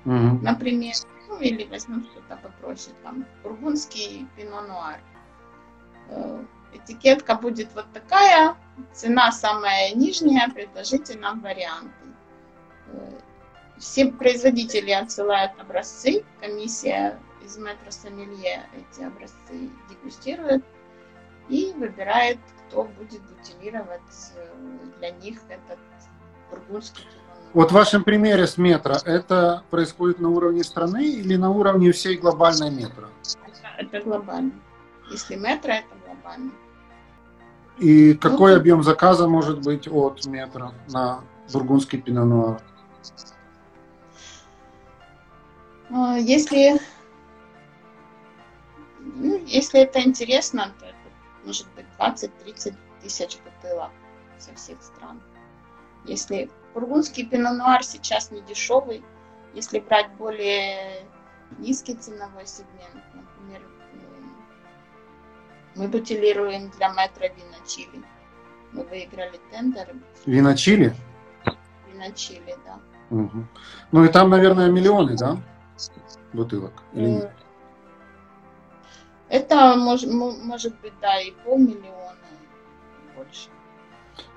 mm-hmm. 0.05 0.39
например, 0.41 0.93
ну 1.27 1.39
или 1.39 1.65
возьмем 1.65 2.05
что-то 2.05 2.37
попроще, 2.37 2.95
там, 3.03 3.25
бургундский 3.43 4.27
пино 4.35 4.61
нуар. 4.61 4.99
Э, 6.09 6.43
этикетка 6.73 7.35
будет 7.35 7.73
вот 7.75 7.85
такая, 7.93 8.55
цена 8.93 9.31
самая 9.31 9.93
нижняя, 9.93 10.49
предложите 10.49 11.17
нам 11.17 11.41
варианты. 11.41 11.91
Все 13.77 14.11
производители 14.11 14.91
отсылают 14.91 15.59
образцы, 15.59 16.23
комиссия 16.39 17.19
из 17.43 17.57
метро 17.57 17.89
Сомелье 17.91 18.63
эти 18.73 19.03
образцы 19.03 19.69
дегустирует 19.89 20.63
и 21.49 21.73
выбирает, 21.77 22.39
кто 22.67 22.85
будет 22.85 23.21
бутилировать 23.21 24.31
э, 24.35 24.77
для 24.99 25.11
них 25.11 25.39
этот 25.49 25.79
бургундский 26.49 27.05
Вот 27.53 27.71
в 27.71 27.73
вашем 27.73 28.03
примере 28.03 28.47
с 28.47 28.57
метро, 28.57 28.95
это 29.05 29.63
происходит 29.69 30.19
на 30.19 30.29
уровне 30.29 30.63
страны 30.63 31.05
или 31.05 31.35
на 31.35 31.51
уровне 31.51 31.91
всей 31.91 32.17
глобальной 32.17 32.71
метро? 32.71 33.07
Это, 33.45 33.95
это 33.95 34.01
глобально. 34.01 34.53
Если 35.11 35.35
метро, 35.35 35.73
это 35.73 35.95
глобально. 36.05 36.51
И 37.79 38.13
какой 38.13 38.53
ну, 38.53 38.59
объем 38.59 38.83
заказа 38.83 39.27
может 39.27 39.61
быть 39.61 39.87
от 39.87 40.25
метра 40.25 40.73
на 40.89 41.21
бургундский 41.51 41.99
пинонуар? 41.99 42.61
Если, 46.17 46.79
ну, 49.03 49.43
если 49.45 49.81
это 49.81 50.01
интересно, 50.01 50.73
то 50.79 50.85
это 50.85 50.95
может 51.45 51.67
быть 51.75 51.85
20-30 51.99 52.75
тысяч 53.01 53.37
бутылок 53.39 53.91
со 54.39 54.53
всех 54.55 54.81
стран. 54.81 55.21
Если 56.05 56.49
бургундский 56.73 57.25
пинонуар 57.25 57.83
сейчас 57.83 58.31
не 58.31 58.41
дешевый, 58.41 59.03
если 59.53 59.79
брать 59.79 60.09
более 60.13 61.05
низкий 61.57 61.95
ценовой 61.95 62.45
сегмент, 62.47 63.03
например, 63.13 63.61
мы 65.75 65.87
бутилируем 65.87 66.69
для 66.71 66.89
метро 66.89 67.27
вина 67.27 67.57
Чили. 67.67 68.03
Мы 68.71 68.83
выиграли 68.85 69.39
тендер. 69.51 69.95
Вина 70.25 70.55
Чили? 70.55 70.95
Вина 71.91 72.11
Чили, 72.11 72.55
да. 72.65 72.79
Угу. 73.09 73.47
Ну 73.91 74.05
и 74.05 74.07
там, 74.09 74.29
наверное, 74.29 74.69
миллионы, 74.69 75.15
да? 75.17 75.37
Бутылок? 76.31 76.73
Или 76.93 77.09
нет? 77.09 77.42
Это 79.33 79.75
может, 79.77 80.11
может 80.11 80.79
быть, 80.81 80.93
да, 81.01 81.19
и 81.19 81.31
полмиллиона, 81.31 82.15
и 83.01 83.17
больше. 83.17 83.49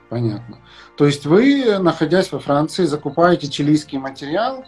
Понятно. 0.09 0.59
То 0.97 1.05
есть 1.05 1.26
вы, 1.26 1.78
находясь 1.78 2.32
во 2.32 2.38
Франции, 2.38 2.86
закупаете 2.86 3.49
чилийский 3.49 3.99
материал 3.99 4.64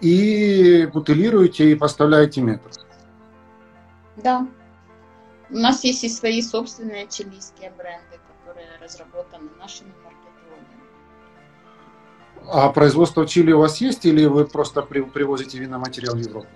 и 0.00 0.88
бутылируете 0.94 1.72
и 1.72 1.74
поставляете 1.74 2.42
метр? 2.42 2.70
Да. 4.14 4.46
У 5.50 5.56
нас 5.56 5.82
есть 5.82 6.04
и 6.04 6.08
свои 6.08 6.42
собственные 6.42 7.08
чилийские 7.08 7.72
бренды, 7.76 8.20
которые 8.28 8.68
разработаны 8.80 9.50
нашими 9.58 9.92
маркетологами. 10.04 10.80
А 12.46 12.68
производство 12.68 13.22
в 13.22 13.26
Чили 13.26 13.50
у 13.50 13.58
вас 13.58 13.80
есть 13.80 14.06
или 14.06 14.26
вы 14.26 14.44
просто 14.44 14.82
привозите 14.82 15.58
виноматериал 15.58 16.14
в 16.14 16.20
Европу? 16.20 16.46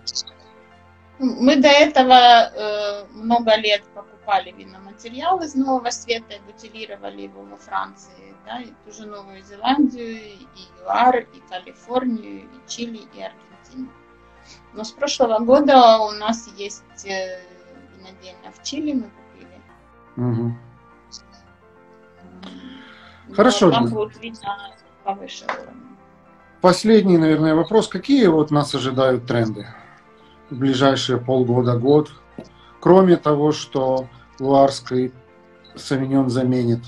Мы 1.20 1.56
до 1.56 1.68
этого 1.68 2.14
э, 2.14 3.04
много 3.12 3.54
лет 3.56 3.82
покупали 3.94 4.52
виноматериал 4.52 5.42
из 5.42 5.54
Нового 5.54 5.90
Света 5.90 6.32
и 6.32 6.40
бутилировали 6.50 7.22
его 7.22 7.42
во 7.42 7.58
Франции, 7.58 8.34
да, 8.46 8.60
и 8.60 8.72
ту 8.86 8.92
же 8.92 9.06
Новую 9.06 9.42
Зеландию, 9.42 10.16
и 10.16 10.46
ЮАР, 10.82 11.18
и 11.18 11.42
Калифорнию, 11.50 12.44
и 12.44 12.48
Чили, 12.66 13.02
и 13.14 13.20
Аргентину. 13.20 13.90
Но 14.72 14.82
с 14.82 14.92
прошлого 14.92 15.40
года 15.40 15.98
у 15.98 16.12
нас 16.12 16.48
есть 16.56 17.04
э, 17.04 17.38
винодельня 17.98 18.50
в 18.58 18.62
Чили 18.62 18.94
мы 18.94 19.10
купили. 19.10 19.60
Угу. 20.16 20.54
Хорошо. 23.34 23.70
Там 23.70 23.88
будет 23.88 24.18
видно 24.22 24.74
повыше 25.04 25.44
уровня. 25.44 25.98
Последний, 26.62 27.18
наверное, 27.18 27.54
вопрос. 27.54 27.88
Какие 27.88 28.26
вот 28.28 28.50
нас 28.50 28.74
ожидают 28.74 29.26
тренды 29.26 29.66
в 30.50 30.56
ближайшие 30.56 31.18
полгода-год? 31.18 32.10
Кроме 32.80 33.16
того, 33.16 33.52
что 33.52 34.08
луарский 34.38 35.12
савиньон 35.76 36.30
заменит 36.30 36.80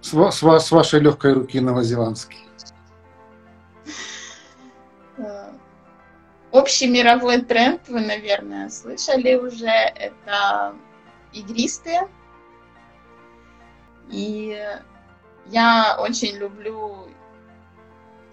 с, 0.00 0.12
с, 0.12 0.42
с 0.42 0.70
вашей 0.70 1.00
легкой 1.00 1.34
руки 1.34 1.60
новозеландский. 1.60 2.46
Общий 6.52 6.86
мировой 6.86 7.42
тренд, 7.42 7.86
вы, 7.88 8.00
наверное, 8.00 8.70
слышали 8.70 9.34
уже, 9.34 9.66
это 9.66 10.74
игристые. 11.32 12.08
И 14.08 14.58
я 15.46 15.96
очень 16.00 16.36
люблю 16.36 17.08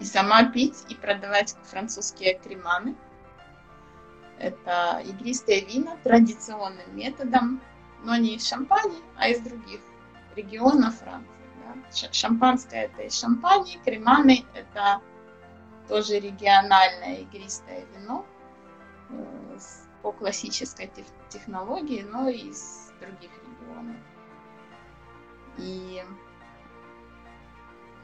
и 0.00 0.04
сама 0.04 0.44
пить, 0.44 0.84
и 0.88 0.94
продавать 0.94 1.54
французские 1.64 2.38
креманы. 2.38 2.94
Это 4.38 5.02
игристые 5.04 5.64
вина 5.64 5.96
традиционным 6.02 6.96
методом, 6.96 7.60
но 8.02 8.16
не 8.16 8.36
из 8.36 8.46
Шампани, 8.46 8.98
а 9.16 9.28
из 9.28 9.40
других 9.40 9.80
регионов 10.34 10.96
Франции. 10.98 11.28
Да. 11.64 12.12
Шампанское 12.12 12.86
это 12.86 13.02
из 13.02 13.18
Шампани, 13.18 13.78
креманы 13.84 14.44
это 14.54 15.00
тоже 15.88 16.18
региональное 16.18 17.16
игристое 17.16 17.86
вино 17.94 18.26
э, 19.10 19.58
по 20.02 20.12
классической 20.12 20.90
технологии, 21.28 22.02
но 22.02 22.28
из 22.28 22.92
других 23.00 23.30
регионов. 23.30 23.96
И 25.58 26.02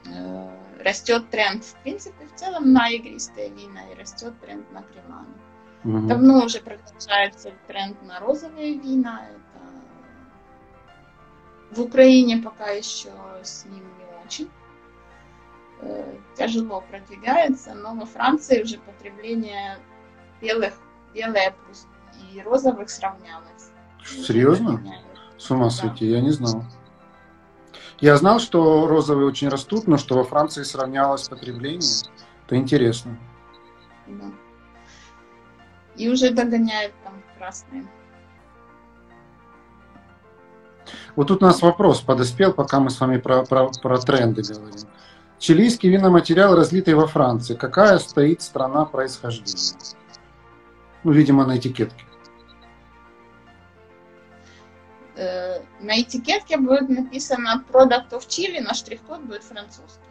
э, 0.06 0.82
растет 0.82 1.28
тренд, 1.30 1.64
в 1.64 1.74
принципе, 1.82 2.26
в 2.26 2.34
целом 2.34 2.72
на 2.72 2.88
игристые 2.90 3.50
вина 3.50 3.90
и 3.90 3.94
растет 3.94 4.38
тренд 4.40 4.70
на 4.72 4.82
креманы. 4.82 5.34
Угу. 5.84 6.08
Давно 6.08 6.44
уже 6.44 6.60
продолжается 6.60 7.52
тренд 7.66 8.02
на 8.02 8.20
розовые 8.20 8.78
вина. 8.78 9.26
Это 9.30 9.40
в 11.70 11.80
Украине 11.80 12.36
пока 12.38 12.70
еще 12.70 13.10
с 13.42 13.64
ним 13.64 13.84
не 13.98 14.24
очень 14.26 14.50
э, 15.80 16.16
тяжело 16.36 16.82
продвигается, 16.90 17.74
но 17.74 17.94
во 17.94 18.04
Франции 18.04 18.62
уже 18.62 18.78
потребление 18.78 19.78
белых, 20.42 20.74
белое 21.14 21.54
и 22.32 22.42
розовых 22.42 22.90
сравнялось. 22.90 23.70
Серьезно? 24.04 24.82
С 25.38 25.50
ума 25.50 25.70
сойти, 25.70 26.10
да. 26.10 26.16
я 26.16 26.20
не 26.20 26.30
знал. 26.30 26.64
Я 28.00 28.16
знал, 28.16 28.38
что 28.38 28.86
розовые 28.86 29.26
очень 29.26 29.48
растут, 29.48 29.86
но 29.86 29.96
что 29.96 30.16
во 30.16 30.24
Франции 30.24 30.62
сравнялось 30.62 31.28
потребление. 31.28 31.90
Это 32.46 32.56
интересно. 32.56 33.18
Да. 34.06 34.30
И 36.00 36.08
уже 36.08 36.30
догоняют 36.30 36.94
там 37.04 37.22
красные. 37.36 37.84
Вот 41.14 41.28
тут 41.28 41.42
у 41.42 41.46
нас 41.46 41.60
вопрос 41.60 42.00
подоспел, 42.00 42.54
пока 42.54 42.80
мы 42.80 42.88
с 42.88 42.98
вами 42.98 43.18
про, 43.18 43.44
про, 43.44 43.68
про 43.68 43.98
тренды 43.98 44.42
говорим. 44.42 44.88
Чилийский 45.38 45.90
виноматериал, 45.90 46.56
разлитый 46.56 46.94
во 46.94 47.06
Франции. 47.06 47.54
Какая 47.54 47.98
стоит 47.98 48.40
страна 48.40 48.86
происхождения? 48.86 49.76
Ну, 51.04 51.12
видимо, 51.12 51.44
на 51.44 51.58
этикетке. 51.58 52.04
Э, 55.16 55.60
на 55.80 56.00
этикетке 56.00 56.56
будет 56.56 56.88
написано 56.88 57.62
Product 57.70 58.08
of 58.12 58.26
Chile, 58.26 58.62
но 58.62 58.72
штрих-код 58.72 59.20
будет 59.20 59.44
французский. 59.44 60.08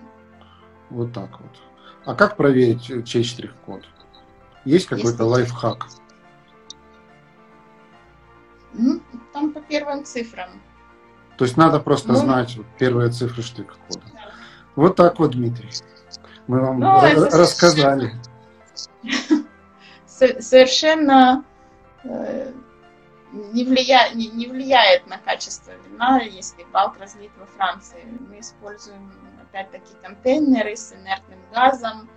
Вот 0.91 1.13
так 1.13 1.31
вот. 1.39 1.57
А 2.05 2.13
как 2.13 2.37
проверить, 2.37 3.07
чей 3.07 3.23
штрих-код? 3.23 3.87
Есть 4.65 4.87
какой-то 4.87 5.25
лайфхак? 5.25 5.87
Ну, 8.73 9.01
там 9.33 9.51
по 9.51 9.61
первым 9.61 10.05
цифрам. 10.05 10.49
То 11.37 11.45
есть 11.45 11.57
надо 11.57 11.79
просто 11.79 12.09
ну, 12.09 12.15
знать 12.15 12.57
первые 12.77 13.09
цифры 13.09 13.41
штрих-кода. 13.41 14.01
Да. 14.13 14.31
Вот 14.75 14.95
так 14.95 15.19
вот, 15.19 15.31
Дмитрий. 15.31 15.69
Мы 16.47 16.61
вам 16.61 16.79
ну, 16.79 17.25
рассказали. 17.31 18.13
Совершенно 20.07 21.43
э, 22.03 22.51
не, 23.31 23.63
влия... 23.63 24.09
не, 24.13 24.27
не 24.27 24.47
влияет 24.47 25.07
на 25.07 25.17
качество 25.17 25.71
вина, 25.87 26.21
если 26.21 26.65
балк 26.73 26.97
разлит 26.99 27.31
во 27.39 27.45
Франции. 27.45 28.03
Мы 28.27 28.39
используем, 28.39 29.11
опять-таки, 29.41 29.93
контейнеры 30.01 30.75
с 30.75 30.93
инертным 30.93 31.39
газом, 31.53 32.09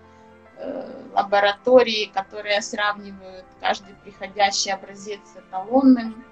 лаборатории, 1.15 2.11
которые 2.13 2.63
сравнивают 2.63 3.45
каждый 3.61 3.95
приходящий 4.03 4.73
образец 4.73 5.21
с 5.35 5.39
эталонным. 5.39 6.25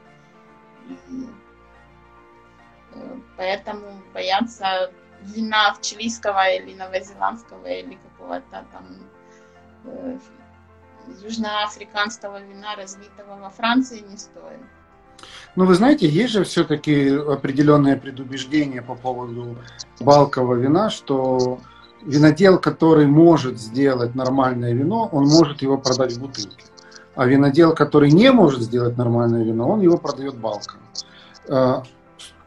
Э, 2.92 3.16
поэтому 3.36 4.02
бояться 4.12 4.92
вина 5.22 5.74
в 5.74 5.80
чилийского 5.82 6.50
или 6.50 6.74
новозеландского 6.74 7.66
или 7.66 7.98
какого-то 8.10 8.64
там 8.72 8.86
э, 9.84 10.18
южноафриканского 11.22 12.40
вина, 12.40 12.76
разлитого 12.76 13.36
во 13.36 13.50
Франции, 13.50 14.00
не 14.00 14.16
стоит. 14.16 14.60
Ну, 15.56 15.66
вы 15.66 15.74
знаете, 15.74 16.08
есть 16.08 16.32
же 16.32 16.44
все-таки 16.44 17.10
определенное 17.10 17.96
предубеждение 17.96 18.82
по 18.82 18.94
поводу 18.94 19.58
балкового 19.98 20.54
вина, 20.54 20.88
что 20.90 21.60
винодел, 22.02 22.58
который 22.58 23.06
может 23.06 23.58
сделать 23.58 24.14
нормальное 24.14 24.72
вино, 24.72 25.08
он 25.12 25.26
может 25.26 25.62
его 25.62 25.78
продать 25.78 26.12
в 26.12 26.20
бутылке. 26.20 26.64
А 27.14 27.26
винодел, 27.26 27.74
который 27.74 28.10
не 28.10 28.30
может 28.32 28.62
сделать 28.62 28.96
нормальное 28.96 29.44
вино, 29.44 29.68
он 29.68 29.80
его 29.80 29.98
продает 29.98 30.36
балком. 30.36 30.80
Э, 31.48 31.82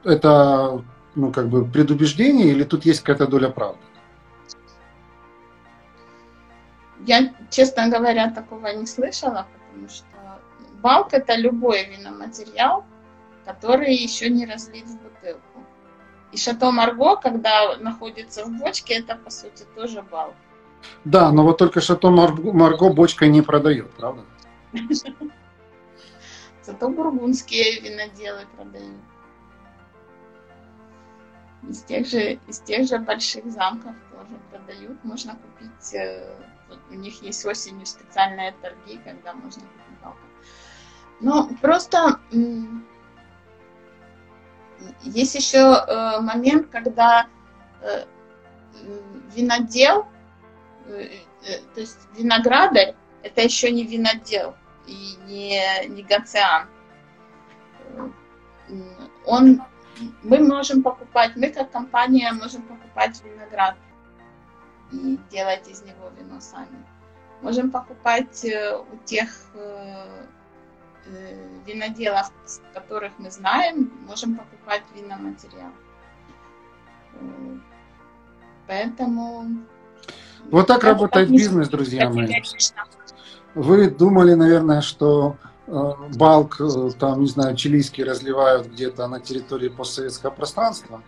это 0.04 0.82
ну, 1.16 1.32
как 1.32 1.48
бы 1.48 1.66
предубеждение 1.66 2.48
или 2.48 2.64
тут 2.64 2.86
есть 2.86 3.02
какая-то 3.02 3.28
доля 3.28 3.50
правды? 3.50 3.80
Я, 7.06 7.34
честно 7.50 7.90
говоря, 7.90 8.32
такого 8.32 8.68
не 8.68 8.86
слышала, 8.86 9.46
потому 9.68 9.90
что 9.90 10.06
балк 10.82 11.14
это 11.14 11.36
любой 11.36 11.86
виноматериал, 11.86 12.86
который 13.46 13.94
еще 13.94 14.30
не 14.30 14.46
разлит 14.46 14.86
в 14.86 14.98
бутылку. 15.02 15.53
И 16.34 16.38
шато 16.38 16.72
Марго, 16.72 17.16
когда 17.16 17.78
находится 17.78 18.44
в 18.44 18.58
бочке, 18.58 18.96
это 18.96 19.16
по 19.16 19.30
сути 19.30 19.66
тоже 19.76 20.02
балк. 20.02 20.34
Да, 21.06 21.32
но 21.32 21.44
вот 21.44 21.60
только 21.60 21.80
шато 21.80 22.10
Марго 22.10 22.90
бочкой 22.90 23.30
не 23.30 23.44
продает, 23.44 23.92
правда? 23.92 24.24
Зато 26.64 26.90
бургундские 26.90 27.82
виноделы 27.82 28.48
продают. 28.56 28.98
Из 31.70 31.84
тех 31.84 32.08
же, 32.08 32.40
из 32.48 32.60
тех 32.62 32.88
же 32.88 32.98
больших 32.98 33.52
замков 33.52 33.94
тоже 34.12 34.40
продают. 34.50 35.04
Можно 35.04 35.36
купить, 35.36 35.94
э, 35.94 36.36
вот 36.68 36.80
у 36.90 36.96
них 36.96 37.22
есть 37.22 37.46
осенью 37.46 37.86
специальные 37.86 38.54
торги, 38.54 39.00
когда 39.06 39.34
можно 39.34 39.62
купить 39.62 40.00
балкон. 40.02 40.30
Ну, 41.22 41.56
просто 41.62 42.20
есть 45.04 45.36
еще 45.36 45.58
э, 45.60 46.20
момент, 46.22 46.70
когда 46.70 47.28
э, 47.82 48.06
винодел, 49.36 50.08
то 50.86 51.80
есть 51.80 52.00
виноградарь, 52.18 52.96
это 53.22 53.42
еще 53.42 53.72
не 53.72 53.84
винодел 53.86 54.56
и 54.86 55.16
не 55.26 55.88
негациан. 55.88 56.68
Он 59.26 59.62
мы 60.24 60.40
можем 60.40 60.84
покупать, 60.84 61.36
мы 61.36 61.50
как 61.50 61.72
компания 61.72 62.32
можем 62.34 62.64
покупать 62.64 63.22
виноград 63.24 63.76
и 64.92 65.20
делать 65.32 65.68
из 65.68 65.82
него 65.84 66.10
вино 66.18 66.40
сами. 66.42 66.86
Можем 67.42 67.72
покупать 67.72 68.44
э, 68.46 68.78
у 68.78 68.98
тех 69.06 69.30
э, 69.54 69.60
э, 69.60 70.26
виноделов, 71.66 72.32
которых 72.74 73.12
мы 73.18 73.30
знаем, 73.32 73.92
можем 74.08 74.36
покупать 74.36 74.84
виноматериал. 74.96 75.72
Поэтому... 78.68 79.46
Вот 80.50 80.68
так 80.68 80.84
работает 80.84 81.30
бизнес, 81.30 81.70
друзья 81.70 82.10
мои. 82.10 82.42
Вы 83.56 83.90
думали, 83.90 84.34
наверное, 84.34 84.82
что 84.82 85.38
Э, 85.66 85.94
балк, 86.16 86.60
э, 86.60 86.90
там, 87.00 87.22
не 87.22 87.28
знаю, 87.28 87.56
чилийский 87.56 88.04
разливают 88.04 88.68
где-то 88.68 89.08
на 89.08 89.20
территории 89.20 89.70
постсоветского 89.70 90.32
пространства. 90.32 91.02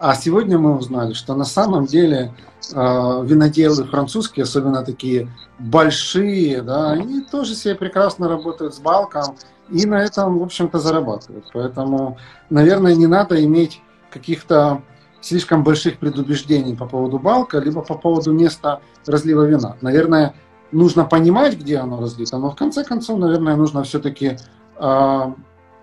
А 0.00 0.14
сегодня 0.14 0.58
мы 0.58 0.78
узнали, 0.78 1.12
что 1.12 1.34
на 1.34 1.44
самом 1.44 1.84
деле 1.84 2.32
э, 2.72 2.74
виноделы 2.74 3.84
французские, 3.84 4.44
особенно 4.44 4.82
такие 4.82 5.28
большие, 5.58 6.62
да, 6.62 6.92
они 6.92 7.20
тоже 7.20 7.54
себе 7.54 7.74
прекрасно 7.74 8.26
работают 8.26 8.74
с 8.74 8.78
балком 8.78 9.36
и 9.68 9.84
на 9.84 10.02
этом, 10.02 10.38
в 10.38 10.42
общем-то, 10.42 10.78
зарабатывают. 10.78 11.50
Поэтому, 11.52 12.16
наверное, 12.48 12.94
не 12.94 13.06
надо 13.06 13.44
иметь 13.44 13.82
каких-то 14.10 14.80
слишком 15.20 15.62
больших 15.64 15.98
предубеждений 15.98 16.74
по 16.74 16.86
поводу 16.86 17.18
балка, 17.18 17.58
либо 17.58 17.82
по 17.82 17.94
поводу 17.94 18.32
места 18.32 18.80
разлива 19.06 19.42
вина. 19.42 19.76
Наверное, 19.82 20.32
нужно 20.72 21.04
понимать, 21.04 21.58
где 21.58 21.76
оно 21.76 22.00
разлито, 22.00 22.38
но 22.38 22.50
в 22.50 22.56
конце 22.56 22.84
концов, 22.84 23.18
наверное, 23.18 23.54
нужно 23.54 23.82
все-таки 23.82 24.28
э, 24.28 24.36
а, 24.78 25.34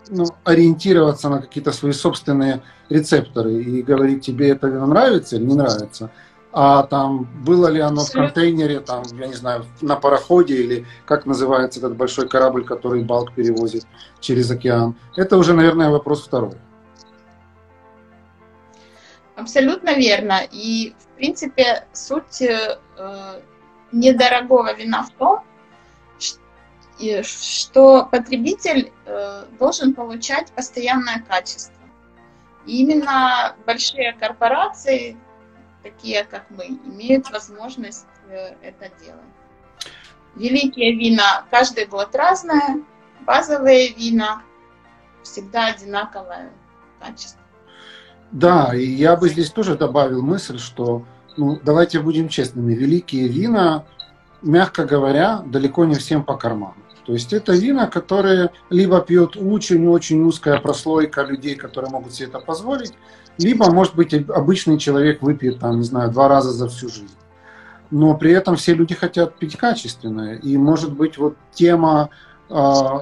ну, 0.10 0.26
ориентироваться 0.43 1.30
на 1.30 1.41
какие-то 1.41 1.72
свои 1.72 1.91
собственные 1.91 2.62
рецепторы 2.89 3.62
и 3.62 3.82
говорить, 3.82 4.26
тебе 4.26 4.49
это 4.49 4.68
нравится 4.68 5.36
или 5.36 5.45
не 5.45 5.55
нравится. 5.55 6.12
А 6.51 6.84
там 6.84 7.28
было 7.43 7.68
ли 7.68 7.80
оно 7.80 8.03
в 8.03 8.12
контейнере, 8.12 8.80
там, 8.80 9.03
я 9.20 9.28
не 9.28 9.36
знаю, 9.36 9.66
на 9.82 9.95
пароходе 9.95 10.55
или 10.55 10.86
как 11.05 11.26
называется 11.26 11.80
этот 11.80 11.95
большой 11.95 12.28
корабль, 12.28 12.64
который 12.64 13.03
балк 13.03 13.34
перевозит 13.34 13.86
через 14.20 14.49
океан. 14.49 14.95
Это 15.16 15.38
уже, 15.38 15.53
наверное, 15.53 15.89
вопрос 15.89 16.26
второй. 16.26 16.55
Абсолютно 19.36 19.93
верно. 19.93 20.41
И, 20.51 20.95
в 20.97 21.16
принципе, 21.18 21.86
суть 21.93 22.41
э, 22.41 22.80
недорогого 23.91 24.74
вина 24.74 25.03
в 25.03 25.12
том, 25.12 25.43
что 27.23 28.05
потребитель 28.05 28.91
э, 29.05 29.45
должен 29.59 29.93
получать 29.93 30.51
постоянное 30.51 31.23
качество. 31.27 31.73
И 32.65 32.81
именно 32.81 33.55
большие 33.65 34.13
корпорации, 34.13 35.17
такие 35.83 36.23
как 36.25 36.45
мы, 36.49 36.65
имеют 36.85 37.29
возможность 37.31 38.07
э, 38.29 38.55
это 38.61 38.91
делать. 39.03 39.21
Великие 40.35 40.95
вина 40.95 41.45
каждый 41.49 41.85
год 41.85 42.13
разное, 42.15 42.83
базовые 43.25 43.93
вина 43.93 44.43
всегда 45.23 45.67
одинаковое 45.67 46.51
качество. 46.99 47.41
Да, 48.31 48.75
и 48.75 48.85
я 48.85 49.15
бы 49.15 49.29
здесь 49.29 49.51
тоже 49.51 49.77
добавил 49.77 50.21
мысль, 50.21 50.59
что 50.59 51.05
ну, 51.37 51.59
давайте 51.63 51.99
будем 51.99 52.27
честными, 52.27 52.73
великие 52.73 53.27
вина, 53.27 53.85
мягко 54.41 54.85
говоря, 54.85 55.43
далеко 55.45 55.85
не 55.85 55.95
всем 55.95 56.23
по 56.23 56.35
карману. 56.35 56.75
То 57.08 57.14
есть 57.14 57.32
это 57.32 57.53
вина, 57.53 57.88
которые 57.88 58.51
либо 58.70 58.99
пьет 58.99 59.38
очень-очень 59.38 60.22
узкая 60.24 60.60
прослойка 60.60 61.24
людей, 61.24 61.55
которые 61.55 61.89
могут 61.89 62.14
себе 62.14 62.28
это 62.28 62.39
позволить, 62.39 62.91
либо, 63.38 63.72
может 63.72 63.95
быть, 63.95 64.14
обычный 64.14 64.78
человек 64.78 65.22
выпьет, 65.22 65.60
там, 65.60 65.78
не 65.78 65.86
знаю, 65.86 66.12
два 66.12 66.28
раза 66.28 66.51
за 66.51 66.68
всю 66.68 66.89
жизнь. 66.89 67.16
Но 67.91 68.14
при 68.18 68.34
этом 68.34 68.58
все 68.58 68.74
люди 68.74 68.93
хотят 68.93 69.38
пить 69.38 69.55
качественное. 69.55 70.36
И, 70.36 70.58
может 70.58 70.91
быть, 70.91 71.18
вот 71.18 71.38
тема 71.53 72.10
э, 72.49 72.53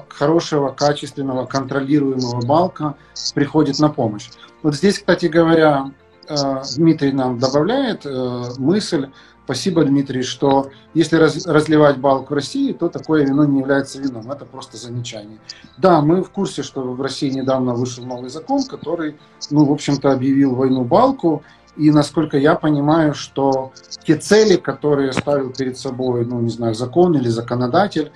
хорошего, 0.08 0.68
качественного, 0.68 1.44
контролируемого 1.44 2.46
балка 2.46 2.94
приходит 3.34 3.80
на 3.80 3.88
помощь. 3.88 4.30
Вот 4.62 4.76
здесь, 4.76 5.00
кстати 5.00 5.26
говоря, 5.26 5.90
э, 6.28 6.62
Дмитрий 6.76 7.10
нам 7.10 7.40
добавляет 7.40 8.06
э, 8.06 8.44
мысль 8.58 9.08
Спасибо, 9.46 9.84
Дмитрий, 9.84 10.24
что 10.24 10.70
если 10.92 11.14
раз, 11.14 11.46
разливать 11.46 11.98
балк 11.98 12.32
в 12.32 12.34
России, 12.34 12.72
то 12.72 12.88
такое 12.88 13.24
вино 13.24 13.44
не 13.44 13.60
является 13.60 14.00
вином. 14.00 14.28
Это 14.28 14.44
просто 14.44 14.76
замечание. 14.76 15.38
Да, 15.78 16.00
мы 16.00 16.24
в 16.24 16.30
курсе, 16.30 16.64
что 16.64 16.82
в 16.82 17.00
России 17.00 17.30
недавно 17.30 17.74
вышел 17.74 18.04
новый 18.04 18.28
закон, 18.28 18.64
который, 18.64 19.16
ну, 19.52 19.64
в 19.64 19.70
общем-то, 19.70 20.10
объявил 20.10 20.56
войну 20.56 20.82
балку. 20.82 21.44
И 21.76 21.92
насколько 21.92 22.36
я 22.36 22.56
понимаю, 22.56 23.14
что 23.14 23.70
те 24.04 24.16
цели, 24.16 24.56
которые 24.56 25.12
ставил 25.12 25.52
перед 25.52 25.78
собой, 25.78 26.26
ну, 26.26 26.40
не 26.40 26.50
знаю, 26.50 26.74
закон 26.74 27.16
или 27.16 27.28
законодатель, 27.28 28.10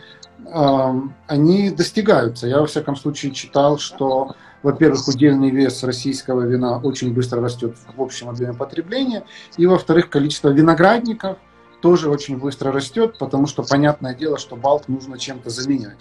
э, 0.46 0.92
они 1.28 1.70
достигаются. 1.70 2.48
Я, 2.48 2.58
во 2.58 2.66
всяком 2.66 2.96
случае, 2.96 3.30
читал, 3.30 3.78
что 3.78 4.34
во-первых, 4.62 5.08
удельный 5.08 5.50
вес 5.50 5.82
российского 5.82 6.42
вина 6.42 6.78
очень 6.78 7.12
быстро 7.12 7.40
растет 7.40 7.76
в 7.96 8.02
общем 8.02 8.28
объеме 8.28 8.54
потребления, 8.54 9.24
и, 9.56 9.66
во-вторых, 9.66 10.11
количество 10.11 10.48
виноградников 10.48 11.38
тоже 11.80 12.11
очень 12.11 12.38
быстро 12.38 12.72
растет, 12.72 13.16
потому 13.18 13.46
что 13.46 13.62
понятное 13.62 14.14
дело, 14.14 14.38
что 14.38 14.56
балк 14.56 14.88
нужно 14.88 15.18
чем-то 15.18 15.50
заменять. 15.50 15.98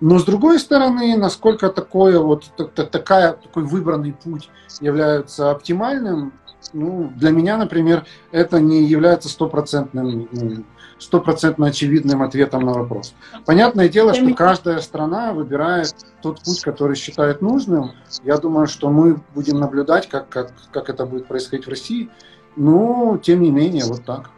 Но 0.00 0.18
с 0.18 0.24
другой 0.24 0.58
стороны, 0.58 1.16
насколько 1.16 1.68
такое 1.68 2.18
вот, 2.18 2.50
такая, 2.74 3.34
такой 3.34 3.62
выбранный 3.62 4.12
путь 4.12 4.50
является 4.80 5.52
оптимальным, 5.52 6.32
ну, 6.72 7.12
для 7.16 7.30
меня, 7.30 7.56
например, 7.56 8.04
это 8.30 8.58
не 8.60 8.84
является 8.84 9.28
стопроцентным 9.28 10.28
ну, 10.32 10.64
стопроцентно 11.02 11.66
очевидным 11.66 12.22
ответом 12.22 12.62
на 12.62 12.72
вопрос. 12.72 13.14
Понятное 13.44 13.88
дело, 13.88 14.14
что 14.14 14.32
каждая 14.34 14.80
страна 14.80 15.32
выбирает 15.32 15.94
тот 16.22 16.42
путь, 16.42 16.62
который 16.62 16.96
считает 16.96 17.42
нужным. 17.42 17.92
Я 18.22 18.38
думаю, 18.38 18.66
что 18.66 18.88
мы 18.88 19.20
будем 19.34 19.58
наблюдать, 19.58 20.08
как, 20.08 20.28
как, 20.28 20.52
как 20.70 20.88
это 20.88 21.04
будет 21.04 21.26
происходить 21.26 21.66
в 21.66 21.70
России. 21.70 22.08
Но, 22.54 23.18
тем 23.22 23.42
не 23.42 23.50
менее, 23.50 23.84
вот 23.86 24.04
так. 24.04 24.30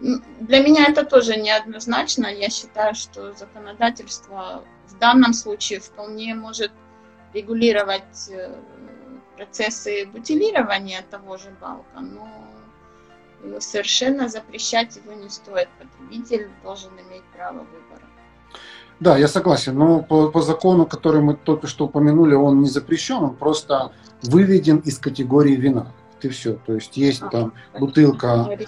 Для 0.00 0.62
меня 0.62 0.86
это 0.86 1.04
тоже 1.04 1.36
неоднозначно. 1.36 2.28
Я 2.28 2.48
считаю, 2.48 2.94
что 2.94 3.34
законодательство 3.34 4.62
в 4.86 4.98
данном 4.98 5.34
случае 5.34 5.80
вполне 5.80 6.34
может 6.34 6.70
регулировать 7.34 8.30
э, 8.30 8.54
процессы 9.36 10.06
бутилирования 10.06 11.02
того 11.10 11.36
же 11.36 11.50
балка, 11.60 12.00
но 12.00 12.28
совершенно 13.60 14.28
запрещать 14.28 14.96
его 14.96 15.12
не 15.12 15.28
стоит. 15.28 15.68
Потребитель 15.78 16.48
должен 16.62 16.90
иметь 16.92 17.22
право 17.36 17.58
выбора. 17.58 18.06
Да, 19.00 19.16
я 19.16 19.28
согласен. 19.28 19.78
Но 19.78 20.02
по, 20.02 20.28
по 20.30 20.42
закону, 20.42 20.86
который 20.86 21.20
мы 21.20 21.34
только 21.34 21.66
что 21.66 21.86
упомянули, 21.86 22.34
он 22.34 22.62
не 22.62 22.68
запрещен, 22.68 23.16
он 23.16 23.36
просто 23.36 23.92
выведен 24.22 24.78
из 24.78 24.98
категории 24.98 25.54
вина. 25.54 25.92
И 26.20 26.28
все. 26.28 26.58
То 26.66 26.74
есть 26.74 26.96
есть 26.96 27.22
а, 27.22 27.28
там 27.28 27.52
бутылка 27.78 28.58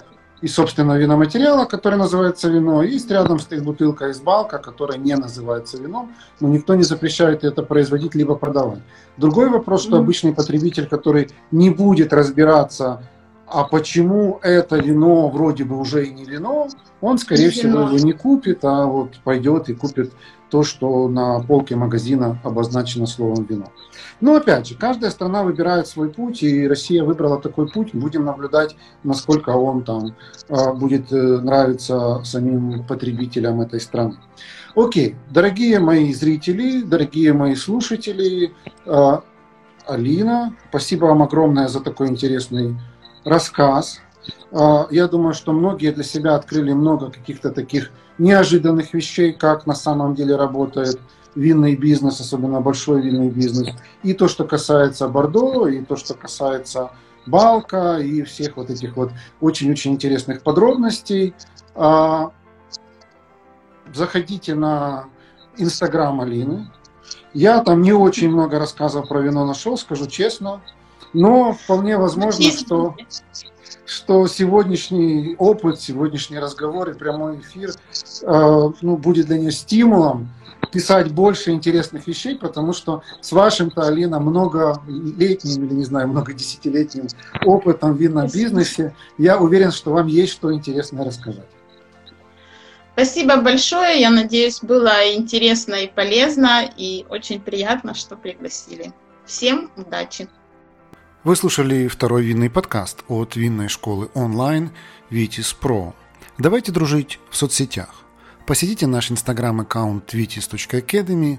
из 0.41 0.55
собственного 0.55 0.97
виноматериала, 0.97 1.65
который 1.65 1.97
называется 1.97 2.49
вино, 2.49 2.81
и 2.81 2.91
есть 2.91 3.11
рядом 3.11 3.39
стоит 3.39 3.63
бутылка 3.63 4.07
из 4.07 4.19
балка, 4.19 4.57
которая 4.57 4.97
не 4.97 5.15
называется 5.15 5.77
вином, 5.77 6.13
но 6.39 6.47
никто 6.47 6.75
не 6.75 6.83
запрещает 6.83 7.43
это 7.43 7.61
производить 7.61 8.15
либо 8.15 8.35
продавать. 8.35 8.79
Другой 9.17 9.49
вопрос, 9.49 9.83
что 9.83 9.97
обычный 9.97 10.33
потребитель, 10.33 10.87
который 10.87 11.29
не 11.51 11.69
будет 11.69 12.11
разбираться 12.11 13.03
а 13.51 13.65
почему 13.65 14.39
это 14.41 14.77
вино 14.77 15.29
вроде 15.29 15.65
бы 15.65 15.77
уже 15.77 16.05
и 16.05 16.11
не 16.11 16.23
вино, 16.23 16.69
он, 17.01 17.17
скорее 17.17 17.45
не 17.45 17.49
всего, 17.49 17.81
его 17.81 17.97
не 17.97 18.13
купит, 18.13 18.63
а 18.63 18.85
вот 18.85 19.19
пойдет 19.23 19.69
и 19.69 19.73
купит 19.73 20.13
то, 20.49 20.63
что 20.63 21.07
на 21.07 21.39
полке 21.39 21.75
магазина 21.75 22.39
обозначено 22.43 23.07
словом 23.07 23.45
вино. 23.45 23.71
Но 24.19 24.35
опять 24.35 24.67
же, 24.67 24.75
каждая 24.75 25.09
страна 25.11 25.43
выбирает 25.43 25.87
свой 25.87 26.09
путь, 26.09 26.43
и 26.43 26.67
Россия 26.67 27.03
выбрала 27.03 27.39
такой 27.41 27.69
путь. 27.69 27.93
Будем 27.93 28.25
наблюдать, 28.25 28.75
насколько 29.03 29.49
он 29.49 29.83
там 29.83 30.15
а, 30.49 30.73
будет 30.73 31.11
э, 31.11 31.15
нравиться 31.15 32.21
самим 32.23 32.85
потребителям 32.85 33.61
этой 33.61 33.79
страны. 33.79 34.17
Окей, 34.75 35.15
дорогие 35.29 35.79
мои 35.79 36.13
зрители, 36.13 36.81
дорогие 36.81 37.33
мои 37.33 37.55
слушатели, 37.55 38.53
а, 38.85 39.23
Алина, 39.87 40.55
спасибо 40.69 41.05
вам 41.05 41.23
огромное 41.23 41.67
за 41.67 41.79
такой 41.79 42.09
интересный 42.09 42.77
рассказ. 43.23 43.99
А, 44.51 44.87
я 44.91 45.07
думаю, 45.07 45.33
что 45.33 45.53
многие 45.53 45.91
для 45.91 46.03
себя 46.03 46.35
открыли 46.35 46.73
много 46.73 47.11
каких-то 47.11 47.51
таких 47.51 47.91
неожиданных 48.17 48.93
вещей, 48.93 49.33
как 49.33 49.65
на 49.65 49.75
самом 49.75 50.15
деле 50.15 50.35
работает 50.35 50.99
винный 51.35 51.75
бизнес, 51.75 52.19
особенно 52.19 52.61
большой 52.61 53.01
винный 53.01 53.29
бизнес. 53.29 53.69
И 54.03 54.13
то, 54.13 54.27
что 54.27 54.45
касается 54.45 55.07
Бордо, 55.07 55.67
и 55.67 55.83
то, 55.83 55.95
что 55.95 56.13
касается 56.13 56.91
Балка, 57.25 57.97
и 57.97 58.23
всех 58.23 58.57
вот 58.57 58.69
этих 58.69 58.95
вот 58.97 59.11
очень-очень 59.39 59.93
интересных 59.93 60.41
подробностей. 60.41 61.33
А, 61.75 62.31
заходите 63.93 64.55
на 64.55 65.05
Инстаграм 65.57 66.19
Алины. 66.19 66.71
Я 67.33 67.63
там 67.63 67.81
не 67.81 67.93
очень 67.93 68.29
много 68.29 68.59
рассказов 68.59 69.07
про 69.07 69.19
вино 69.21 69.45
нашел, 69.45 69.77
скажу 69.77 70.07
честно. 70.07 70.61
Но 71.13 71.53
вполне 71.53 71.97
возможно, 71.97 72.51
что, 72.51 72.95
что 73.85 74.27
сегодняшний 74.27 75.35
опыт, 75.37 75.79
сегодняшний 75.79 76.39
разговор 76.39 76.89
и 76.89 76.93
прямой 76.93 77.39
эфир 77.39 77.71
э, 77.71 78.69
ну, 78.81 78.97
будет 78.97 79.27
для 79.27 79.37
нее 79.37 79.51
стимулом 79.51 80.29
писать 80.71 81.11
больше 81.11 81.51
интересных 81.51 82.07
вещей, 82.07 82.35
потому 82.37 82.73
что 82.73 83.03
с 83.19 83.31
вашим-то, 83.31 83.87
Алина, 83.87 84.19
многолетним 84.19 85.65
или, 85.65 85.73
не 85.73 85.83
знаю, 85.83 86.07
многодесятилетним 86.07 87.07
опытом 87.45 87.93
в 87.93 87.97
винном 87.97 88.27
бизнесе, 88.27 88.95
я 89.17 89.37
уверен, 89.37 89.71
что 89.71 89.91
вам 89.91 90.07
есть 90.07 90.31
что 90.31 90.53
интересное 90.53 91.05
рассказать. 91.05 91.47
Спасибо 92.93 93.37
большое. 93.37 93.99
Я 93.99 94.09
надеюсь, 94.09 94.59
было 94.61 95.13
интересно 95.15 95.75
и 95.75 95.87
полезно, 95.87 96.69
и 96.77 97.05
очень 97.09 97.41
приятно, 97.41 97.93
что 97.93 98.15
пригласили. 98.15 98.93
Всем 99.25 99.71
удачи! 99.75 100.27
Вы 101.23 101.35
слушали 101.35 101.87
второй 101.87 102.23
винный 102.23 102.49
подкаст 102.49 103.03
от 103.07 103.35
винной 103.35 103.67
школы 103.67 104.09
онлайн 104.15 104.71
Vitis 105.11 105.55
Pro. 105.61 105.93
Давайте 106.39 106.71
дружить 106.71 107.19
в 107.29 107.35
соцсетях. 107.35 108.05
Посетите 108.47 108.87
наш 108.87 109.11
инстаграм-аккаунт 109.11 110.15
vitis.academy, 110.15 111.37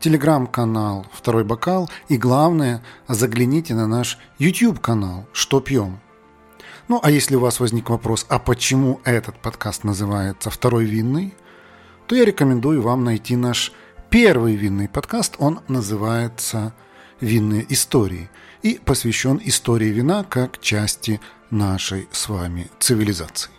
телеграм-канал 0.00 1.06
«Второй 1.14 1.44
бокал» 1.44 1.88
и, 2.10 2.18
главное, 2.18 2.84
загляните 3.08 3.74
на 3.74 3.86
наш 3.86 4.18
YouTube-канал 4.38 5.26
«Что 5.32 5.60
пьем?». 5.60 5.98
Ну, 6.88 7.00
а 7.02 7.10
если 7.10 7.34
у 7.34 7.40
вас 7.40 7.58
возник 7.58 7.88
вопрос, 7.88 8.26
а 8.28 8.38
почему 8.38 9.00
этот 9.02 9.40
подкаст 9.40 9.82
называется 9.82 10.50
«Второй 10.50 10.84
винный?», 10.84 11.32
то 12.06 12.14
я 12.14 12.26
рекомендую 12.26 12.82
вам 12.82 13.02
найти 13.04 13.36
наш 13.36 13.72
первый 14.10 14.56
винный 14.56 14.90
подкаст. 14.90 15.36
Он 15.38 15.60
называется 15.68 16.74
«Винные 17.22 17.64
истории» 17.72 18.28
и 18.62 18.80
посвящен 18.84 19.40
истории 19.44 19.88
вина 19.88 20.24
как 20.24 20.60
части 20.60 21.20
нашей 21.50 22.08
с 22.12 22.28
вами 22.28 22.70
цивилизации. 22.78 23.50